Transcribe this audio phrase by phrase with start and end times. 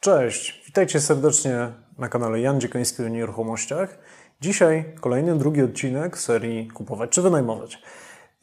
[0.00, 1.68] Cześć, witajcie serdecznie
[1.98, 3.98] na kanale Jan Dziekoński o nieruchomościach.
[4.40, 7.82] Dzisiaj kolejny, drugi odcinek serii Kupować czy Wynajmować.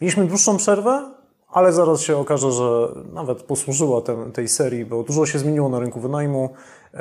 [0.01, 1.11] Mieliśmy dłuższą przerwę,
[1.49, 4.01] ale zaraz się okaże, że nawet posłużyła
[4.33, 6.49] tej serii, bo dużo się zmieniło na rynku wynajmu
[6.93, 6.99] yy,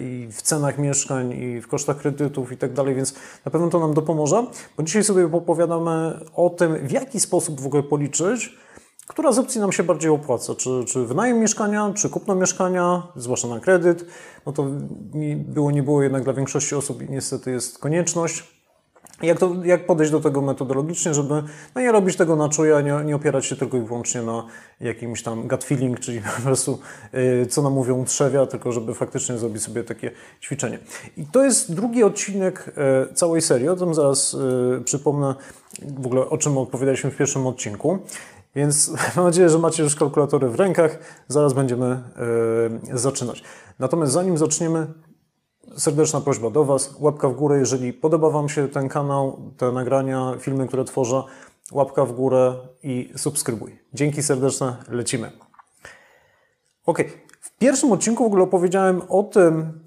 [0.00, 3.80] i w cenach mieszkań, i w kosztach kredytów i tak dalej, więc na pewno to
[3.80, 4.46] nam dopomoże,
[4.76, 8.56] bo dzisiaj sobie opowiadamy o tym, w jaki sposób w ogóle policzyć,
[9.06, 10.54] która z opcji nam się bardziej opłaca?
[10.54, 14.06] Czy, czy wynajem mieszkania, czy kupno mieszkania, zwłaszcza na kredyt?
[14.46, 14.66] No to
[15.34, 18.54] było, nie było jednak dla większości osób niestety jest konieczność.
[19.22, 21.42] Jak, to, jak podejść do tego metodologicznie, żeby
[21.74, 24.46] no nie robić tego na czuja, nie, nie opierać się tylko i wyłącznie na
[24.80, 26.78] jakimś tam gut feeling, czyli po prostu
[27.12, 30.10] yy, co nam mówią trzewia, tylko żeby faktycznie zrobić sobie takie
[30.42, 30.78] ćwiczenie.
[31.16, 32.72] I to jest drugi odcinek
[33.08, 35.34] yy, całej serii, o tym zaraz yy, przypomnę
[35.82, 37.98] w ogóle o czym opowiadaliśmy w pierwszym odcinku.
[38.54, 40.98] Więc mam nadzieję, że macie już kalkulatory w rękach.
[41.28, 42.02] Zaraz będziemy
[42.90, 43.42] yy, zaczynać.
[43.78, 44.86] Natomiast zanim zaczniemy,
[45.76, 46.94] serdeczna prośba do Was.
[46.98, 51.22] Łapka w górę, jeżeli podoba Wam się ten kanał, te nagrania, filmy, które tworzę.
[51.72, 53.78] Łapka w górę i subskrybuj.
[53.94, 55.30] Dzięki serdeczne, lecimy.
[56.86, 56.98] Ok,
[57.40, 59.83] w pierwszym odcinku w ogóle opowiedziałem o tym,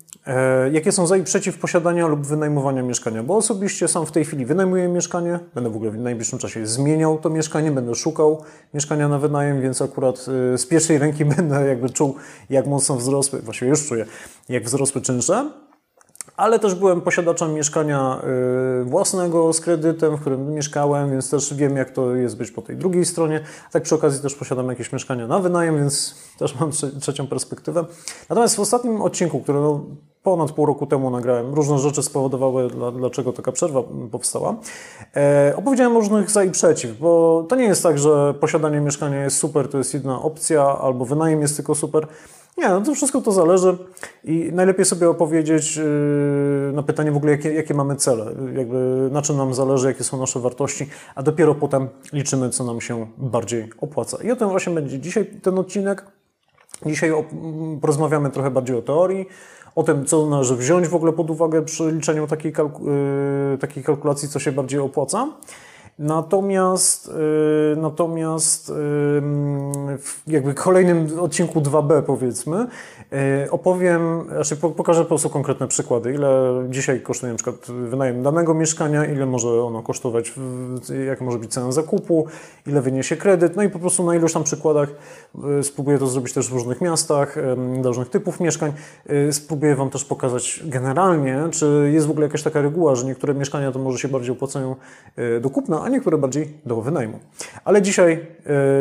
[0.72, 3.24] jakie są za i przeciw posiadania lub wynajmowania mieszkania?
[3.24, 7.18] Bo osobiście sam w tej chwili wynajmuję mieszkanie, będę w ogóle w najbliższym czasie zmieniał
[7.18, 11.90] to mieszkanie, będę szukał mieszkania na wynajem, więc akurat e, z pierwszej ręki będę jakby
[11.90, 12.16] czuł,
[12.50, 14.06] jak mocno wzrosły, właściwie już czuję,
[14.50, 15.52] jak wzrosły czynsze
[16.38, 18.22] ale też byłem posiadaczem mieszkania
[18.82, 22.62] y, własnego z kredytem, w którym mieszkałem, więc też wiem, jak to jest być po
[22.62, 23.42] tej drugiej stronie.
[23.72, 26.72] Tak przy okazji też posiadam jakieś mieszkania na wynajem, więc też mam
[27.02, 27.86] trzecią perspektywę.
[28.30, 29.84] Natomiast w ostatnim odcinku, który no
[30.24, 34.56] ponad pół roku temu nagrałem, różne rzeczy spowodowały, dlaczego taka przerwa powstała.
[35.16, 39.24] E, opowiedziałem o różnych za i przeciw, bo to nie jest tak, że posiadanie mieszkania
[39.24, 42.08] jest super, to jest jedna opcja, albo wynajem jest tylko super.
[42.58, 43.78] Nie, no to wszystko to zależy
[44.24, 48.26] i najlepiej sobie opowiedzieć yy, na pytanie w ogóle, jakie, jakie mamy cele,
[48.56, 52.82] jakby na czym nam zależy, jakie są nasze wartości, a dopiero potem liczymy, co nam
[52.82, 54.18] się bardziej opłaca.
[54.24, 56.06] I o tym właśnie będzie dzisiaj ten odcinek.
[56.86, 57.12] Dzisiaj
[57.82, 59.28] porozmawiamy trochę bardziej o teorii,
[59.76, 62.84] o tym, co należy wziąć w ogóle pod uwagę przy liczeniu takiej, kalku
[63.52, 65.28] yy, takiej kalkulacji, co się bardziej opłaca.
[66.00, 67.12] Natomiast,
[67.74, 68.74] y, natomiast
[70.00, 72.68] w jakby kolejnym odcinku 2b powiedzmy,
[73.46, 77.56] y, opowiem, znaczy pokażę po prostu konkretne przykłady, ile dzisiaj kosztuje na przykład
[77.90, 80.34] wynajem danego mieszkania, ile może ono kosztować,
[81.08, 82.28] jaka może być cena zakupu,
[82.68, 84.90] ile wyniesie kredyt, no i po prostu na iluś tam przykładach
[85.60, 87.38] y, spróbuję to zrobić też w różnych miastach,
[87.84, 88.74] różnych typów mieszkań.
[89.32, 93.72] Spróbuję Wam też pokazać generalnie, czy jest w ogóle jakaś taka reguła, że niektóre mieszkania
[93.72, 94.76] to może się bardziej opłacają
[95.42, 97.20] do kupna, a niektóre bardziej do wynajmu.
[97.66, 98.28] Ale dzisiaj,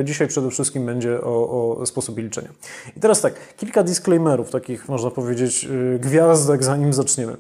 [0.00, 2.48] e, dzisiaj przede wszystkim będzie o, o sposobie liczenia.
[2.96, 7.36] I teraz tak, kilka disclaimerów, takich można powiedzieć e, gwiazdek, zanim zaczniemy.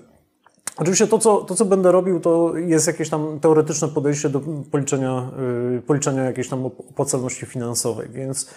[0.76, 4.40] Oczywiście to co, to, co będę robił, to jest jakieś tam teoretyczne podejście do
[4.70, 5.30] policzenia,
[5.78, 8.50] e, policzenia jakiejś tam opłacalności finansowej, więc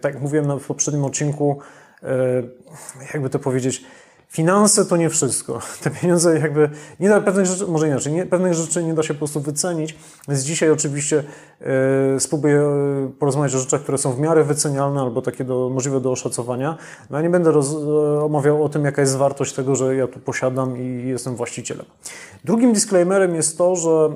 [0.00, 1.58] tak jak mówiłem w poprzednim odcinku,
[3.14, 3.84] jakby to powiedzieć,
[4.28, 5.58] Finanse to nie wszystko.
[5.82, 6.70] Te pieniądze jakby
[7.00, 9.98] nie da pewnych rzeczy, może inaczej, nie, pewnych rzeczy nie da się po prostu wycenić.
[10.28, 11.24] Więc dzisiaj oczywiście
[11.60, 16.00] e, spróbuję e, porozmawiać o rzeczach, które są w miarę wycenialne albo takie do, możliwe
[16.00, 16.76] do oszacowania.
[17.10, 17.74] No, nie będę roz,
[18.22, 21.86] omawiał o tym, jaka jest wartość tego, że ja tu posiadam i jestem właścicielem.
[22.44, 24.10] Drugim disclaimerem jest to, że e,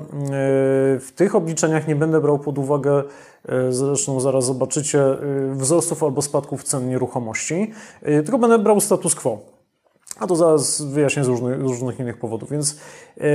[0.99, 3.03] w tych obliczeniach nie będę brał pod uwagę
[3.69, 5.03] Zresztą zaraz zobaczycie
[5.51, 7.71] wzrostów albo spadków cen nieruchomości,
[8.01, 9.50] tylko będę brał status quo.
[10.21, 12.77] A to zaraz wyjaśnię z różnych, z różnych innych powodów, więc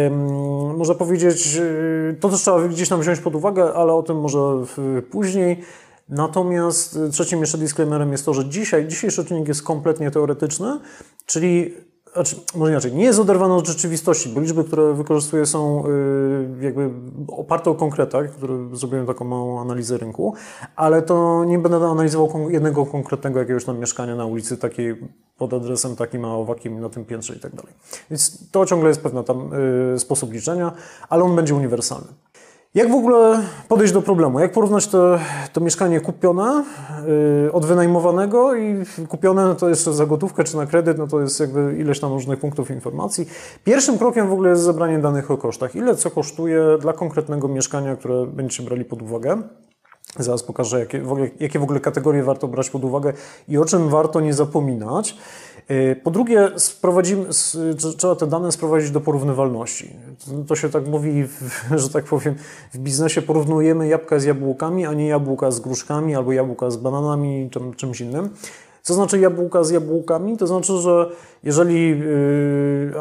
[0.06, 4.21] ym, można powiedzieć, y, to też trzeba gdzieś tam wziąć pod uwagę, ale o tym
[4.21, 4.38] może
[5.11, 5.62] później.
[6.09, 10.81] Natomiast trzecim jeszcze disclaimerem jest to, że dzisiaj, dzisiejszy odcinek jest kompletnie teoretyczny,
[11.27, 11.75] czyli
[12.16, 16.90] znaczy, może inaczej, nie jest oderwane od rzeczywistości, bo liczby, które wykorzystuję są y, jakby
[17.28, 20.34] oparte o konkretach, które zrobiłem taką małą analizę rynku,
[20.76, 24.96] ale to nie będę analizował jednego konkretnego jakiegoś tam mieszkania na ulicy takiej
[25.38, 27.72] pod adresem takim a owakim na tym piętrze i tak dalej.
[28.10, 29.50] Więc to ciągle jest pewna tam
[29.94, 30.72] y, sposób liczenia,
[31.08, 32.08] ale on będzie uniwersalny.
[32.76, 34.40] Jak w ogóle podejść do problemu?
[34.40, 35.19] Jak porównać to,
[35.52, 36.64] to mieszkanie kupione
[37.44, 41.20] yy, od wynajmowanego i kupione no to jeszcze za gotówkę czy na kredyt, no to
[41.20, 43.28] jest jakby ileś tam różnych punktów informacji.
[43.64, 45.75] Pierwszym krokiem w ogóle jest zebranie danych o kosztach.
[45.75, 49.43] Ile co kosztuje dla konkretnego mieszkania, które będziecie brali pod uwagę.
[50.19, 51.02] Zaraz pokażę, jakie
[51.40, 53.12] jakie w ogóle kategorie warto brać pod uwagę
[53.49, 55.17] i o czym warto nie zapominać.
[55.70, 56.50] Y, po drugie,
[57.98, 59.96] trzeba te dane sprowadzić do porównywalności.
[60.48, 61.24] To się tak mówi,
[61.82, 62.34] że tak powiem,
[62.74, 67.48] w biznesie porównujemy jabłka z jabłkami, a nie jabłka z gruszkami albo jabłka z bananami,
[67.50, 68.30] czym, czymś innym.
[68.86, 70.36] Co znaczy jabłka z jabłkami?
[70.36, 71.10] To znaczy, że
[71.42, 72.92] jeżeli yy,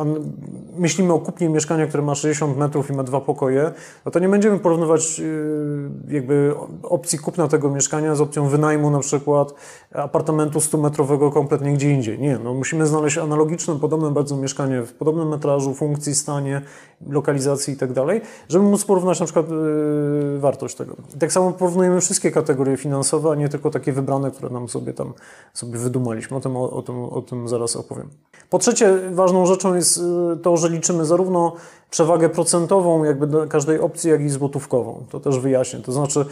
[0.77, 3.71] myślimy o kupnie mieszkania, które ma 60 metrów i ma dwa pokoje,
[4.06, 6.53] no to nie będziemy porównywać yy, jakby
[6.83, 9.53] opcji kupna tego mieszkania z opcją wynajmu na przykład
[9.97, 12.19] apartamentu 100-metrowego kompletnie gdzie indziej.
[12.19, 16.62] Nie, no musimy znaleźć analogiczne, podobne bardzo mieszkanie w podobnym metrażu, funkcji, stanie,
[17.07, 20.95] lokalizacji i tak dalej, żeby móc porównać na przykład yy, wartość tego.
[21.15, 24.94] I tak samo porównujemy wszystkie kategorie finansowe, a nie tylko takie wybrane, które nam sobie
[24.94, 25.13] tam
[25.53, 26.38] sobie wydumaliśmy.
[26.38, 28.09] O tym, o, o tym, o tym zaraz opowiem.
[28.50, 30.01] Po trzecie, ważną rzeczą jest y,
[30.38, 31.53] to, że liczymy zarówno
[31.95, 35.06] przewagę procentową jakby każdej opcji, jak i złotówkową.
[35.09, 35.80] To też wyjaśnię.
[35.80, 36.25] To znaczy,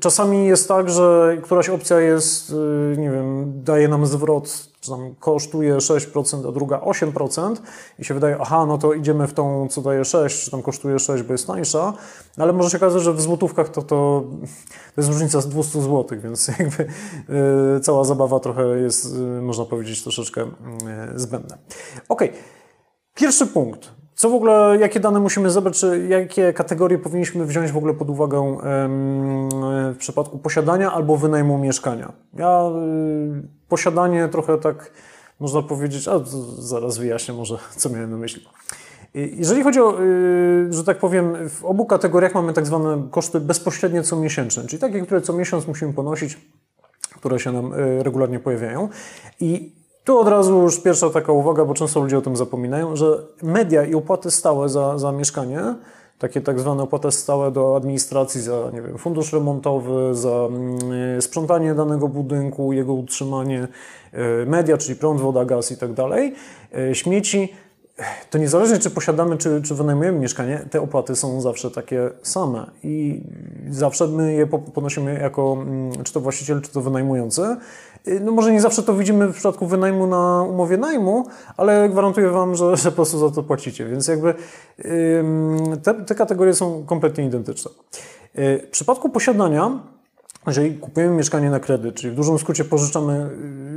[0.00, 5.14] czasami jest tak, że któraś opcja jest, y, nie wiem, daje nam zwrot, czy tam
[5.20, 7.56] kosztuje 6%, a druga 8%
[7.98, 10.98] i się wydaje, aha, no to idziemy w tą, co daje 6, czy tam kosztuje
[10.98, 11.92] 6, bo jest tańsza,
[12.36, 14.24] no ale może się okazać, że w złotówkach to, to,
[14.94, 16.86] to jest różnica z 200 zł, więc jakby
[17.74, 20.46] yy, cała zabawa trochę jest, yy, można powiedzieć, troszeczkę
[21.16, 21.58] zbędna.
[22.08, 22.22] Ok,
[23.14, 23.90] pierwszy punkt.
[24.14, 28.10] Co w ogóle, jakie dane musimy zebrać, czy jakie kategorie powinniśmy wziąć w ogóle pod
[28.10, 28.56] uwagę
[29.92, 32.12] w przypadku posiadania albo wynajmu mieszkania?
[32.34, 34.90] Ja y, posiadanie trochę tak
[35.40, 36.20] można powiedzieć, a
[36.58, 38.46] zaraz wyjaśnię może, co miałem na myśli.
[39.14, 44.02] Jeżeli chodzi o, y, że tak powiem, w obu kategoriach mamy tak zwane koszty bezpośrednie
[44.02, 46.38] co miesięczne, czyli takie, które co miesiąc musimy ponosić,
[47.16, 48.88] które się nam y, regularnie pojawiają.
[49.40, 53.18] I tu od razu już pierwsza taka uwaga, bo często ludzie o tym zapominają, że
[53.42, 55.60] media i opłaty stałe za, za mieszkanie,
[56.18, 61.74] takie tak zwane opłaty stałe do administracji za, nie wiem, fundusz remontowy, za mm, sprzątanie
[61.74, 63.68] danego budynku, jego utrzymanie,
[64.14, 66.34] y, media, czyli prąd, woda, gaz i tak dalej,
[66.90, 67.52] y, śmieci,
[68.30, 73.22] to niezależnie czy posiadamy, czy, czy wynajmujemy mieszkanie, te opłaty są zawsze takie same i
[73.70, 77.56] zawsze my je ponosimy jako mm, czy to właściciel, czy to wynajmujący.
[78.08, 81.26] Y, no może nie zawsze to widzimy w przypadku wynajmu na umowie najmu,
[81.56, 84.34] ale gwarantuję Wam, że, że po prostu za to płacicie, więc jakby
[85.82, 87.70] te, te kategorie są kompletnie identyczne.
[88.38, 89.91] Y, w przypadku posiadania
[90.46, 93.30] jeżeli kupujemy mieszkanie na kredyt, czyli w dużym skrócie pożyczamy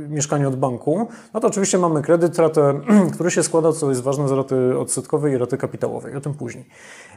[0.06, 2.80] y, mieszkanie od banku, no to oczywiście mamy kredyt, ratę,
[3.14, 6.64] który się składa, co jest ważne, z raty odsetkowej i raty kapitałowej, o tym później.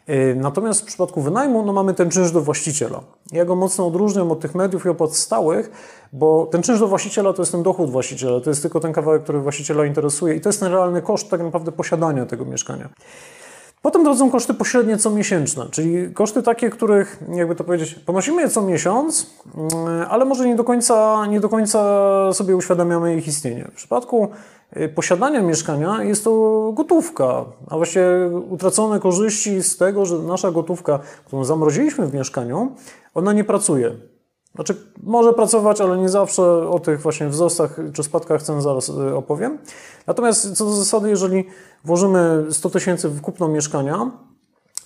[0.09, 3.03] Y, natomiast w przypadku wynajmu no mamy ten czynsz do właściciela.
[3.31, 5.71] Ja go mocno odróżniam od tych mediów i opłat stałych,
[6.13, 9.23] bo ten czynsz do właściciela to jest ten dochód właściciela, to jest tylko ten kawałek,
[9.23, 12.89] który właściciela interesuje i to jest ten realny koszt tak naprawdę posiadania tego mieszkania.
[13.81, 18.49] Potem dochodzą koszty pośrednie co miesięczne, czyli koszty takie, których, jakby to powiedzieć, ponosimy je
[18.49, 21.79] co miesiąc, mm, ale może nie do końca, nie do końca
[22.33, 23.67] sobie uświadamiamy ich istnienie.
[23.71, 24.29] W przypadku
[24.77, 28.05] y, posiadania mieszkania jest to gotówka, a właściwie
[28.49, 32.71] utracone korzyści z tego, że nasza gotówka, którą zamroziliśmy w mieszkaniu,
[33.13, 33.91] ona nie pracuje.
[34.59, 39.15] Znaczy, może pracować, ale nie zawsze o tych właśnie wzrostach czy spadkach cen zaraz y,
[39.15, 39.57] opowiem.
[40.07, 41.45] Natomiast co do zasady, jeżeli
[41.83, 44.11] włożymy 100 tysięcy w kupno mieszkania,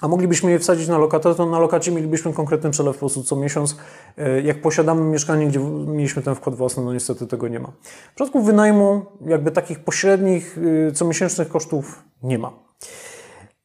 [0.02, 3.36] a moglibyśmy je wsadzić na lokatę, to na lokacie mielibyśmy konkretny przelew po prostu co
[3.36, 3.76] miesiąc.
[4.18, 7.72] Y, jak posiadamy mieszkanie, gdzie mieliśmy ten wkład własny, no niestety tego nie ma.
[8.12, 12.52] W przypadku wynajmu, jakby takich pośrednich, y, comiesięcznych kosztów nie ma.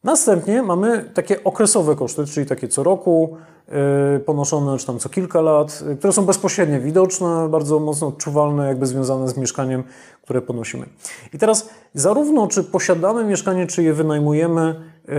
[0.08, 3.36] Następnie mamy takie okresowe koszty, czyli takie co roku
[3.68, 8.68] yy, ponoszone, czy tam co kilka lat, yy, które są bezpośrednio widoczne, bardzo mocno odczuwalne,
[8.68, 9.84] jakby związane z mieszkaniem,
[10.22, 10.86] które ponosimy.
[11.34, 14.74] I teraz zarówno czy posiadamy mieszkanie, czy je wynajmujemy,
[15.08, 15.14] yy,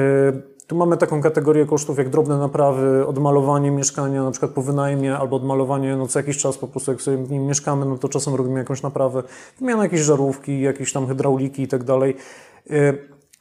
[0.68, 5.36] tu mamy taką kategorię kosztów jak drobne naprawy, odmalowanie mieszkania, na przykład po wynajmie, albo
[5.36, 8.36] odmalowanie no co jakiś czas po prostu jak sobie w nim mieszkamy, no to czasem
[8.36, 9.24] robimy jakąś naprawę,
[9.60, 12.16] wymiana jakiejś żarówki, jakieś tam hydrauliki i tak dalej.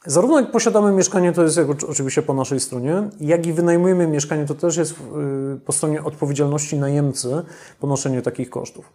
[0.05, 4.55] Zarówno jak posiadamy mieszkanie, to jest oczywiście po naszej stronie, jak i wynajmujemy mieszkanie, to
[4.55, 7.43] też jest y, po stronie odpowiedzialności najemcy
[7.79, 8.93] ponoszenie takich kosztów.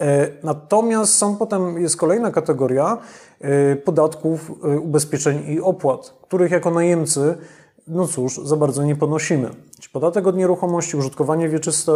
[0.00, 2.98] E, natomiast są potem, jest kolejna kategoria
[3.72, 7.38] y, podatków, y, ubezpieczeń i opłat, których jako najemcy,
[7.86, 9.50] no cóż, za bardzo nie ponosimy.
[9.92, 11.92] Podatek od nieruchomości, użytkowanie wieczyste,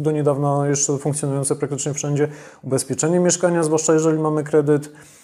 [0.00, 2.28] do niedawna jeszcze funkcjonujące praktycznie wszędzie,
[2.62, 5.23] ubezpieczenie mieszkania, zwłaszcza jeżeli mamy kredyt, E,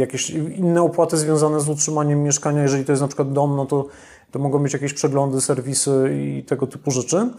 [0.00, 2.62] jakieś inne opłaty związane z utrzymaniem mieszkania.
[2.62, 3.86] Jeżeli to jest na przykład dom, no to
[4.30, 7.30] to mogą być jakieś przeglądy, serwisy i tego typu rzeczy.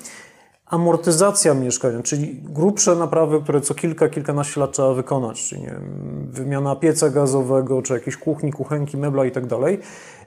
[0.66, 6.28] Amortyzacja mieszkania, czyli grubsze naprawy, które co kilka, kilkanaście lat trzeba wykonać, czyli nie wiem,
[6.32, 9.80] wymiana pieca gazowego, czy jakiejś kuchni, kuchenki, mebla i tak dalej.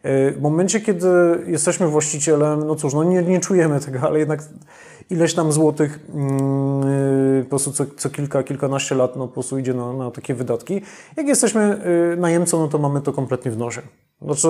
[0.05, 1.09] W momencie, kiedy
[1.47, 4.43] jesteśmy właścicielem, no cóż, no nie, nie czujemy tego, ale jednak
[5.11, 6.01] ileś tam złotych
[7.37, 10.35] yy, po prostu co, co, kilka, kilkanaście lat no, po prostu idzie na, na takie
[10.35, 10.83] wydatki.
[11.17, 13.83] Jak jesteśmy yy, najemcą, no to mamy to kompletnie w nosie.
[14.23, 14.49] Znaczy,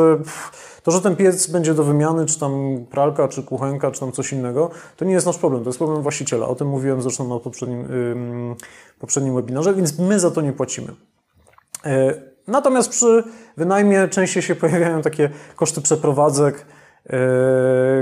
[0.83, 4.33] to, że ten piec będzie do wymiany, czy tam pralka, czy kuchenka, czy tam coś
[4.33, 6.49] innego, to nie jest nasz problem, to jest problem właściciela.
[6.49, 8.57] O tym mówiłem zresztą na poprzednim, yy,
[8.99, 10.89] poprzednim webinarze, więc my za to nie płacimy.
[11.85, 11.91] Yy,
[12.49, 13.25] natomiast przy
[13.57, 16.67] wynajmie częściej się pojawiają takie koszty przeprowadzek,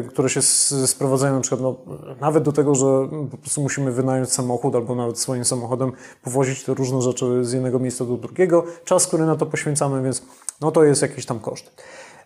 [0.08, 0.42] które się
[0.86, 1.76] sprowadzają na przykład no,
[2.20, 5.92] nawet do tego, że po prostu musimy wynająć samochód albo nawet swoim samochodem
[6.22, 8.64] powozić te różne rzeczy z jednego miejsca do drugiego.
[8.84, 10.22] Czas, który na to poświęcamy, więc
[10.60, 11.70] no to jest jakiś tam koszt.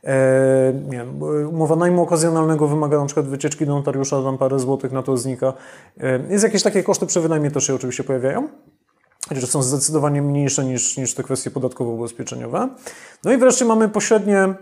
[0.02, 0.11] Yy,
[0.85, 5.02] nie wiem, umowa najmu okazjonalnego wymaga na przykład wycieczki do notariusza, tam parę złotych na
[5.02, 5.52] to znika.
[5.97, 8.49] Yy, jest jakieś takie koszty przy wynajmie też się oczywiście pojawiają.
[9.28, 12.68] Chociaż są zdecydowanie mniejsze niż, niż te kwestie podatkowo-ubezpieczeniowe.
[13.25, 14.54] No i wreszcie mamy pośrednie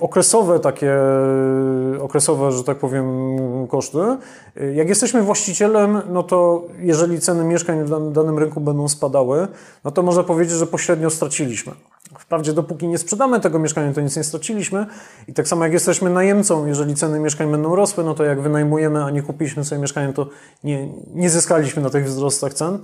[0.00, 0.92] okresowe takie,
[2.00, 3.06] okresowe, że tak powiem,
[3.68, 3.98] koszty.
[4.56, 9.48] Yy, jak jesteśmy właścicielem, no to jeżeli ceny mieszkań w danym rynku będą spadały,
[9.84, 11.72] no to można powiedzieć, że pośrednio straciliśmy.
[12.26, 14.86] Wprawdzie dopóki nie sprzedamy tego mieszkania, to nic nie straciliśmy.
[15.28, 19.04] I tak samo jak jesteśmy najemcą, jeżeli ceny mieszkań będą rosły, no to jak wynajmujemy,
[19.04, 20.26] a nie kupiliśmy sobie mieszkania, to
[20.64, 22.78] nie, nie zyskaliśmy na tych wzrostach cen.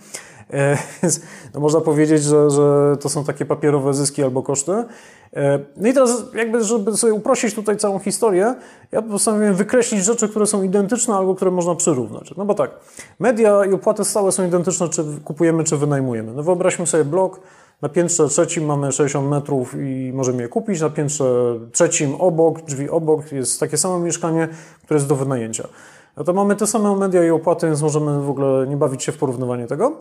[0.51, 1.21] E, więc
[1.55, 4.73] no można powiedzieć, że, że to są takie papierowe zyski albo koszty.
[4.73, 8.55] E, no i teraz jakby, żeby sobie uprościć tutaj całą historię,
[8.93, 12.35] ja postanowiłem wykreślić rzeczy, które są identyczne albo które można przyrównać.
[12.37, 12.71] No bo tak,
[13.19, 16.33] media i opłaty stałe są identyczne, czy kupujemy, czy wynajmujemy.
[16.33, 17.41] No wyobraźmy sobie blok,
[17.83, 20.81] na piętrze trzecim mamy 60 metrów i możemy je kupić.
[20.81, 24.49] Na piętrze trzecim obok, drzwi obok jest takie samo mieszkanie,
[24.85, 25.69] które jest do wynajęcia.
[26.17, 29.13] No to mamy te same media i opłaty, więc możemy w ogóle nie bawić się
[29.13, 29.93] w porównywanie tego.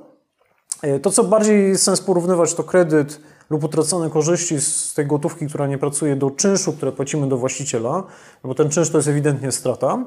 [0.82, 5.68] E, to, co bardziej sens porównywać, to kredyt lub utracone korzyści z tej gotówki, która
[5.68, 8.04] nie pracuje, do czynszu, które płacimy do właściciela,
[8.44, 10.06] no bo ten czynsz to jest ewidentnie strata.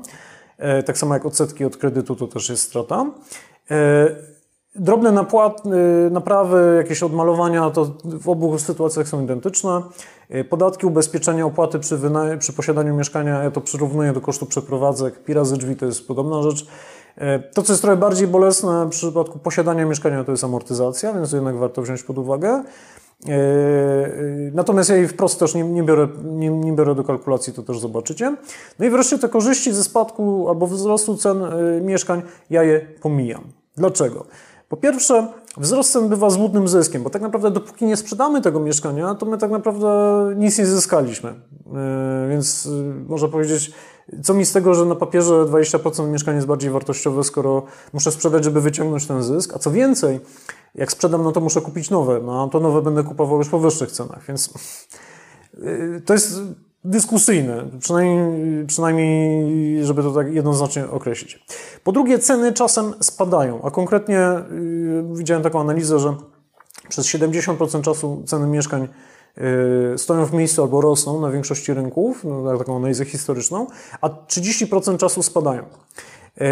[0.59, 3.11] E, tak samo jak odsetki od kredytu to też jest strata.
[4.77, 5.63] E, drobne napłat,
[6.11, 9.83] naprawy, jakieś odmalowania, to w obu sytuacjach są identyczne.
[10.51, 11.99] Podatki, ubezpieczenia, opłaty przy,
[12.39, 15.25] przy posiadaniu mieszkania, ja to przyrównuję do kosztu przeprowadzek.
[15.25, 16.67] Pi razy drzwi to jest podobna rzecz.
[17.17, 21.33] E, to, co jest trochę bardziej bolesne w przypadku posiadania mieszkania, to jest amortyzacja, więc
[21.33, 22.49] jednak warto wziąć pod uwagę.
[22.49, 23.43] E, e,
[24.55, 27.79] natomiast ja jej wprost też nie, nie, biorę, nie, nie, biorę do kalkulacji, to też
[27.79, 28.37] zobaczycie.
[28.79, 31.39] No i wreszcie te korzyści ze spadku albo wzrostu cen
[31.83, 33.43] mieszkań, ja je pomijam.
[33.77, 34.27] Dlaczego?
[34.69, 39.15] Po pierwsze, wzrost cen bywa złudnym zyskiem, bo tak naprawdę dopóki nie sprzedamy tego mieszkania,
[39.15, 39.89] to my tak naprawdę
[40.37, 41.35] nic nie zyskaliśmy.
[42.31, 42.69] Więc
[43.09, 43.73] można powiedzieć,
[44.23, 48.45] co mi z tego, że na papierze 20% mieszkania jest bardziej wartościowe, skoro muszę sprzedać,
[48.45, 50.21] żeby wyciągnąć ten zysk, a co więcej,
[50.75, 53.59] jak sprzedam, no to muszę kupić nowe, no a to nowe będę kupował już po
[53.59, 54.51] wyższych cenach, więc
[55.55, 56.41] y, to jest
[56.85, 61.45] dyskusyjne, przynajmniej, przynajmniej żeby to tak jednoznacznie określić.
[61.85, 66.15] Po drugie, ceny czasem spadają, a konkretnie yy, widziałem taką analizę, że
[66.89, 68.89] przez 70% czasu ceny mieszkań
[69.95, 73.67] Y, stoją w miejscu albo rosną na większości rynków, no, taką analizę historyczną,
[74.01, 75.63] a 30% czasu spadają.
[75.63, 76.45] Y,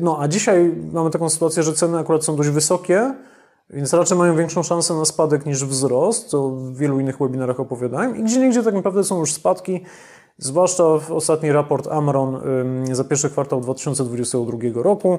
[0.00, 3.14] no a dzisiaj mamy taką sytuację, że ceny akurat są dość wysokie,
[3.70, 8.16] więc raczej mają większą szansę na spadek niż wzrost, co w wielu innych webinarach opowiadałem.
[8.16, 9.80] I gdzie niegdzie tak naprawdę są już spadki,
[10.38, 12.40] zwłaszcza w ostatni raport Amron
[12.92, 15.18] za pierwszy kwartał 2022 roku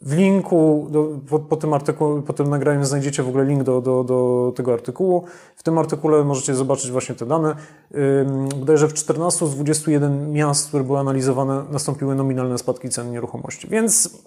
[0.00, 3.80] w linku, do, po, po, tym artykuł, po tym nagraniu znajdziecie w ogóle link do,
[3.80, 5.24] do, do tego artykułu.
[5.56, 7.56] W tym artykule możecie zobaczyć właśnie te dane.
[8.56, 13.68] Bodajże w 14 z 21 miast, które były analizowane, nastąpiły nominalne spadki cen nieruchomości.
[13.68, 14.24] Więc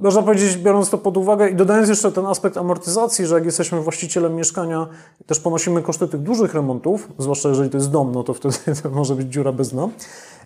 [0.00, 3.80] można powiedzieć, biorąc to pod uwagę i dodając jeszcze ten aspekt amortyzacji, że jak jesteśmy
[3.80, 4.86] właścicielem mieszkania,
[5.26, 8.90] też ponosimy koszty tych dużych remontów, zwłaszcza jeżeli to jest dom, no to wtedy to
[8.90, 9.88] może być dziura bez dna,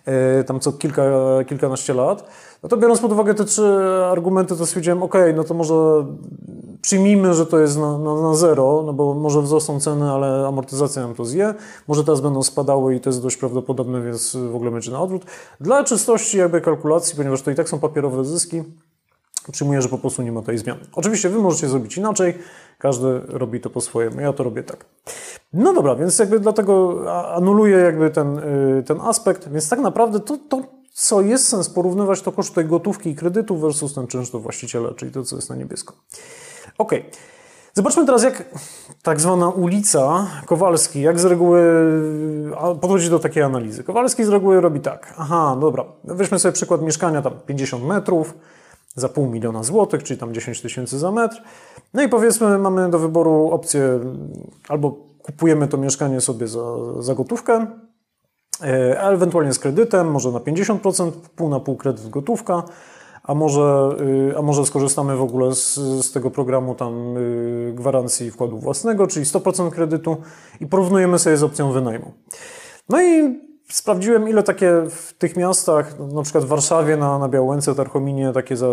[0.05, 1.03] e, tam co kilka,
[1.47, 2.23] kilkanaście lat.
[2.63, 3.65] No to biorąc pod uwagę te trzy
[4.11, 6.05] argumenty, to stwierdziłem, ok, no to może
[6.81, 11.01] przyjmijmy, że to jest na, na, na, zero, no bo może wzrosną ceny, ale amortyzacja
[11.01, 11.53] nam to zje.
[11.87, 15.25] Może teraz będą spadały i to jest dość prawdopodobne, więc w ogóle będzie na odwrót.
[15.61, 18.63] Dla czystości jakby kalkulacji, ponieważ to i tak są papierowe zyski,
[19.51, 20.79] przyjmuję, że po prostu nie ma tej zmiany.
[20.93, 22.37] Oczywiście Wy możecie zrobić inaczej,
[22.77, 24.85] każdy robi to po swojemu, ja to robię tak.
[25.53, 27.03] No dobra, więc jakby dlatego
[27.35, 30.63] anuluję jakby ten, y, ten aspekt, więc tak naprawdę to, to
[30.93, 34.93] co jest sens porównywać, to koszt tej gotówki i kredytu versus ten czynsz do właściciela,
[34.93, 35.93] czyli to, co jest na niebiesko.
[36.77, 36.91] Ok.
[37.73, 38.43] Zobaczmy teraz, jak
[39.03, 41.61] tak zwana ulica Kowalski, jak z reguły
[42.81, 43.83] podchodzi do takiej analizy.
[43.83, 45.13] Kowalski z reguły robi tak.
[45.17, 48.33] Aha, dobra, weźmy sobie przykład mieszkania tam 50 metrów
[48.97, 51.41] za pół miliona złotych, czyli tam 10 tysięcy za metr.
[51.93, 53.99] No i powiedzmy, mamy do wyboru opcję
[54.69, 54.91] albo
[55.23, 56.63] kupujemy to mieszkanie sobie za,
[56.99, 57.67] za gotówkę,
[58.63, 62.63] e, a ewentualnie z kredytem, może na 50%, pół na pół kredyt gotówka,
[63.27, 63.95] a może,
[64.31, 69.07] y, a może skorzystamy w ogóle z, z tego programu tam y, gwarancji wkładu własnego,
[69.07, 70.17] czyli 100% kredytu
[70.61, 72.11] i porównujemy sobie z opcją wynajmu.
[72.89, 73.39] No i
[73.71, 78.57] sprawdziłem, ile takie w tych miastach, na przykład w Warszawie, na, na Białęce, Tarchominie, takie
[78.57, 78.67] za,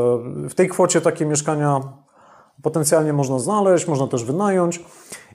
[0.49, 1.81] w tej kwocie takie mieszkania
[2.63, 4.85] potencjalnie można znaleźć, można też wynająć.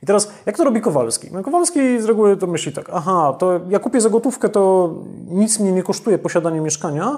[0.04, 1.30] I teraz, jak to robi Kowalski?
[1.32, 4.94] No Kowalski z reguły to myśli tak, aha, to ja kupię za gotówkę, to
[5.28, 7.18] nic mnie nie kosztuje posiadanie mieszkania,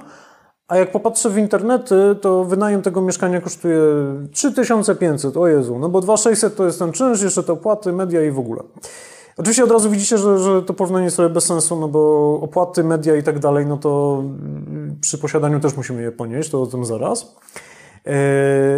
[0.68, 3.82] a jak popatrzę w internety, to wynajem tego mieszkania kosztuje
[4.32, 8.32] 3500, o Jezu, no bo 2600 to jest ten czynsz, jeszcze te opłaty, media i
[8.32, 8.64] w ogóle.
[9.38, 12.84] Oczywiście od razu widzicie, że, że to porównanie jest sobie bez sensu, no bo opłaty,
[12.84, 14.24] media i tak dalej, no to
[15.02, 17.36] przy posiadaniu też musimy je ponieść, to o tym zaraz.
[18.06, 18.14] Yy,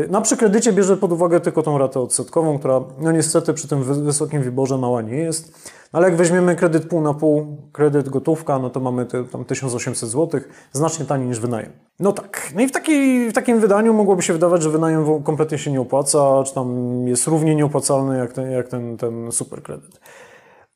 [0.09, 3.83] na przy kredycie bierze pod uwagę tylko tą ratę odsetkową, która no niestety przy tym
[3.83, 5.69] wysokim wyborze mała nie jest.
[5.91, 10.09] Ale jak weźmiemy kredyt pół na pół, kredyt gotówka, no to mamy te, tam 1800
[10.09, 10.41] zł,
[10.71, 11.71] znacznie taniej niż wynajem.
[11.99, 12.51] No tak.
[12.55, 15.81] No i w, taki, w takim wydaniu mogłoby się wydawać, że wynajem kompletnie się nie
[15.81, 16.67] opłaca, czy tam
[17.07, 19.99] jest równie nieopłacalny jak ten, jak ten, ten super kredyt.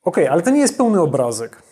[0.07, 1.63] Ok, ale to nie jest pełny obrazek.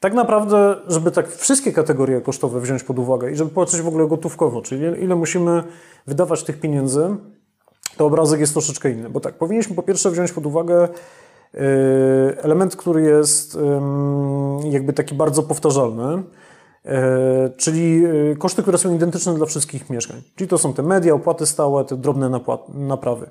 [0.00, 4.06] Tak naprawdę, żeby tak wszystkie kategorie kosztowe wziąć pod uwagę i żeby płacić w ogóle
[4.06, 5.62] gotówkowo, czyli ile musimy
[6.06, 7.16] wydawać tych pieniędzy,
[7.96, 9.10] to obrazek jest troszeczkę inny.
[9.10, 11.58] Bo tak, powinniśmy po pierwsze wziąć pod uwagę y,
[12.42, 13.58] element, który jest
[14.70, 16.22] jakby taki bardzo powtarzalny,
[16.86, 16.90] y,
[17.56, 20.22] czyli y, koszty, które są identyczne dla wszystkich mieszkań.
[20.36, 22.40] Czyli to są te media, opłaty stałe, te drobne
[22.74, 23.30] naprawy.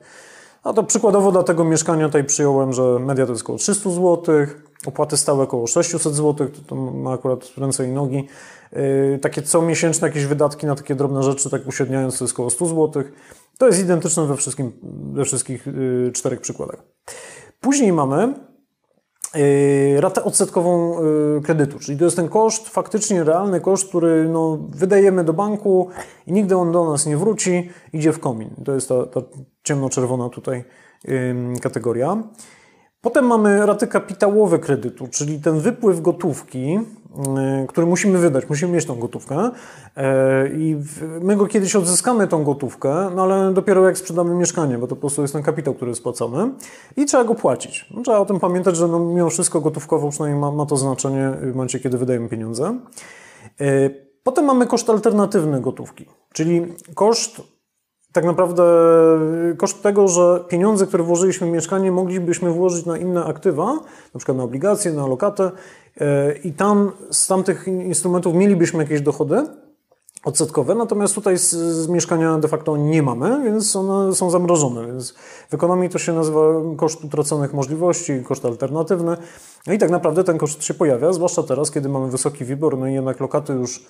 [0.63, 4.25] A to przykładowo dla tego mieszkania tutaj przyjąłem, że media to jest około 300 zł,
[4.85, 8.27] opłaty stałe około 600 zł, to, to ma akurat ręce i nogi.
[8.73, 12.65] Yy, takie comiesięczne jakieś wydatki na takie drobne rzeczy, tak uśredniając, to jest około 100
[12.65, 13.03] zł.
[13.57, 14.71] To jest identyczne we, wszystkim,
[15.13, 16.83] we wszystkich yy, czterech przykładach.
[17.59, 18.33] Później mamy
[19.35, 24.57] yy, ratę odsetkową yy, kredytu, czyli to jest ten koszt, faktycznie realny koszt, który no,
[24.69, 25.89] wydajemy do banku
[26.27, 28.49] i nigdy on do nas nie wróci, idzie w komin.
[28.65, 29.21] To jest ta, ta
[29.69, 30.63] ciemnoczerwona tutaj
[31.61, 32.17] kategoria.
[33.01, 36.79] Potem mamy raty kapitałowe kredytu, czyli ten wypływ gotówki,
[37.63, 40.01] y, który musimy wydać, musimy mieć tą gotówkę y,
[40.57, 40.75] i
[41.21, 45.01] my go kiedyś odzyskamy tą gotówkę, no ale dopiero jak sprzedamy mieszkanie, bo to po
[45.01, 46.51] prostu jest ten kapitał, który jest spłacany
[46.97, 47.89] i trzeba go płacić.
[47.91, 51.31] No, trzeba o tym pamiętać, że no, mimo wszystko gotówkowo przynajmniej ma, ma to znaczenie
[51.41, 52.79] w momencie, kiedy wydajemy pieniądze.
[53.61, 57.41] Y, potem mamy koszt alternatywny gotówki, czyli koszt
[58.11, 58.63] tak naprawdę
[59.51, 63.73] y, koszt tego, że pieniądze, które włożyliśmy w mieszkanie, moglibyśmy włożyć na inne aktywa,
[64.13, 65.51] na przykład na obligacje, na lokatę
[66.01, 66.03] y,
[66.43, 69.47] i tam z tamtych instrumentów mielibyśmy jakieś dochody
[70.23, 74.87] odsetkowe, natomiast tutaj z, z, mieszkania de facto nie mamy, więc one są zamrożone.
[74.87, 75.13] Więc
[75.49, 76.41] w ekonomii to się nazywa
[76.77, 79.17] koszt utraconych możliwości, koszt alternatywny.
[79.67, 82.87] No i tak naprawdę ten koszt się pojawia, zwłaszcza teraz, kiedy mamy wysoki WIBOR, no
[82.87, 83.85] i jednak lokaty już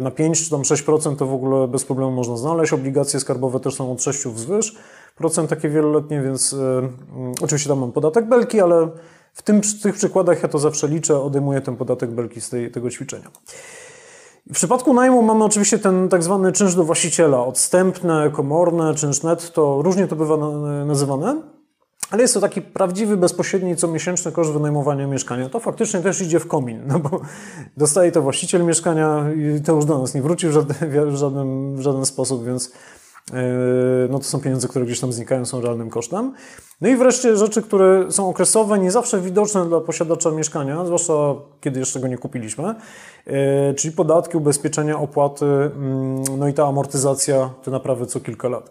[0.00, 2.72] na 5 czy tam 6% to w ogóle bez problemu można znaleźć.
[2.72, 4.76] Obligacje skarbowe też są od 6 wzwyż,
[5.16, 6.58] procent takie wieloletnie, więc yy,
[7.42, 8.88] oczywiście tam mam podatek belki, ale
[9.32, 12.90] w tym, tych przykładach ja to zawsze liczę, odejmuję ten podatek belki z tej, tego
[12.90, 13.30] ćwiczenia.
[14.50, 19.82] W przypadku najmu mamy oczywiście ten tak zwany czynsz do właściciela, odstępne, komorne, czynsz netto,
[19.82, 20.36] różnie to bywa
[20.84, 21.55] nazywane.
[22.10, 25.48] Ale jest to taki prawdziwy, bezpośredni, comiesięczny koszt wynajmowania mieszkania.
[25.48, 27.20] To faktycznie też idzie w komin, no bo
[27.76, 30.76] dostaje to właściciel mieszkania i to już do nas nie wróci w żaden,
[31.10, 32.72] w żaden, w żaden sposób, więc
[33.32, 33.38] yy,
[34.10, 36.32] no to są pieniądze, które gdzieś tam znikają, są realnym kosztem.
[36.80, 41.80] No i wreszcie rzeczy, które są okresowe, nie zawsze widoczne dla posiadacza mieszkania, zwłaszcza kiedy
[41.80, 42.74] jeszcze go nie kupiliśmy,
[43.26, 43.34] yy,
[43.76, 48.70] czyli podatki, ubezpieczenia, opłaty, mm, no i ta amortyzacja, te naprawy co kilka lat.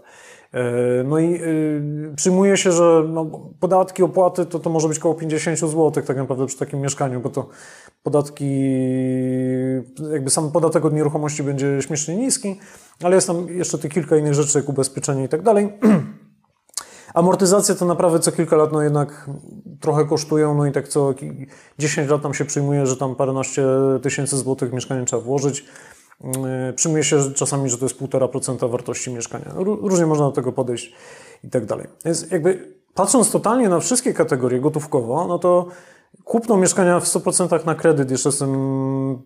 [0.55, 3.25] E, no i y, przyjmuje się, że no,
[3.59, 7.29] podatki, opłaty to, to może być około 50 zł tak naprawdę przy takim mieszkaniu, bo
[7.29, 7.47] to
[8.03, 8.45] podatki,
[10.11, 12.59] jakby sam podatek od nieruchomości będzie śmiesznie niski,
[13.03, 15.69] ale jest tam jeszcze tych kilka innych rzeczy, jak ubezpieczenie i tak dalej.
[17.13, 19.29] Amortyzacje to naprawy co kilka lat no jednak
[19.79, 21.13] trochę kosztują, no i tak co
[21.79, 23.65] 10 lat tam się przyjmuje, że tam paręnaście
[24.01, 25.65] tysięcy złotych mieszkanie trzeba włożyć.
[26.23, 29.51] Yy, przyjmuje się czasami, że to jest 1,5% wartości mieszkania.
[29.57, 30.93] Różnie można do tego podejść
[31.43, 31.87] i tak dalej.
[32.05, 35.67] Więc jakby patrząc totalnie na wszystkie kategorie gotówkowo, no to
[36.23, 39.21] kupno mieszkania w 100% na kredyt jeszcze z tym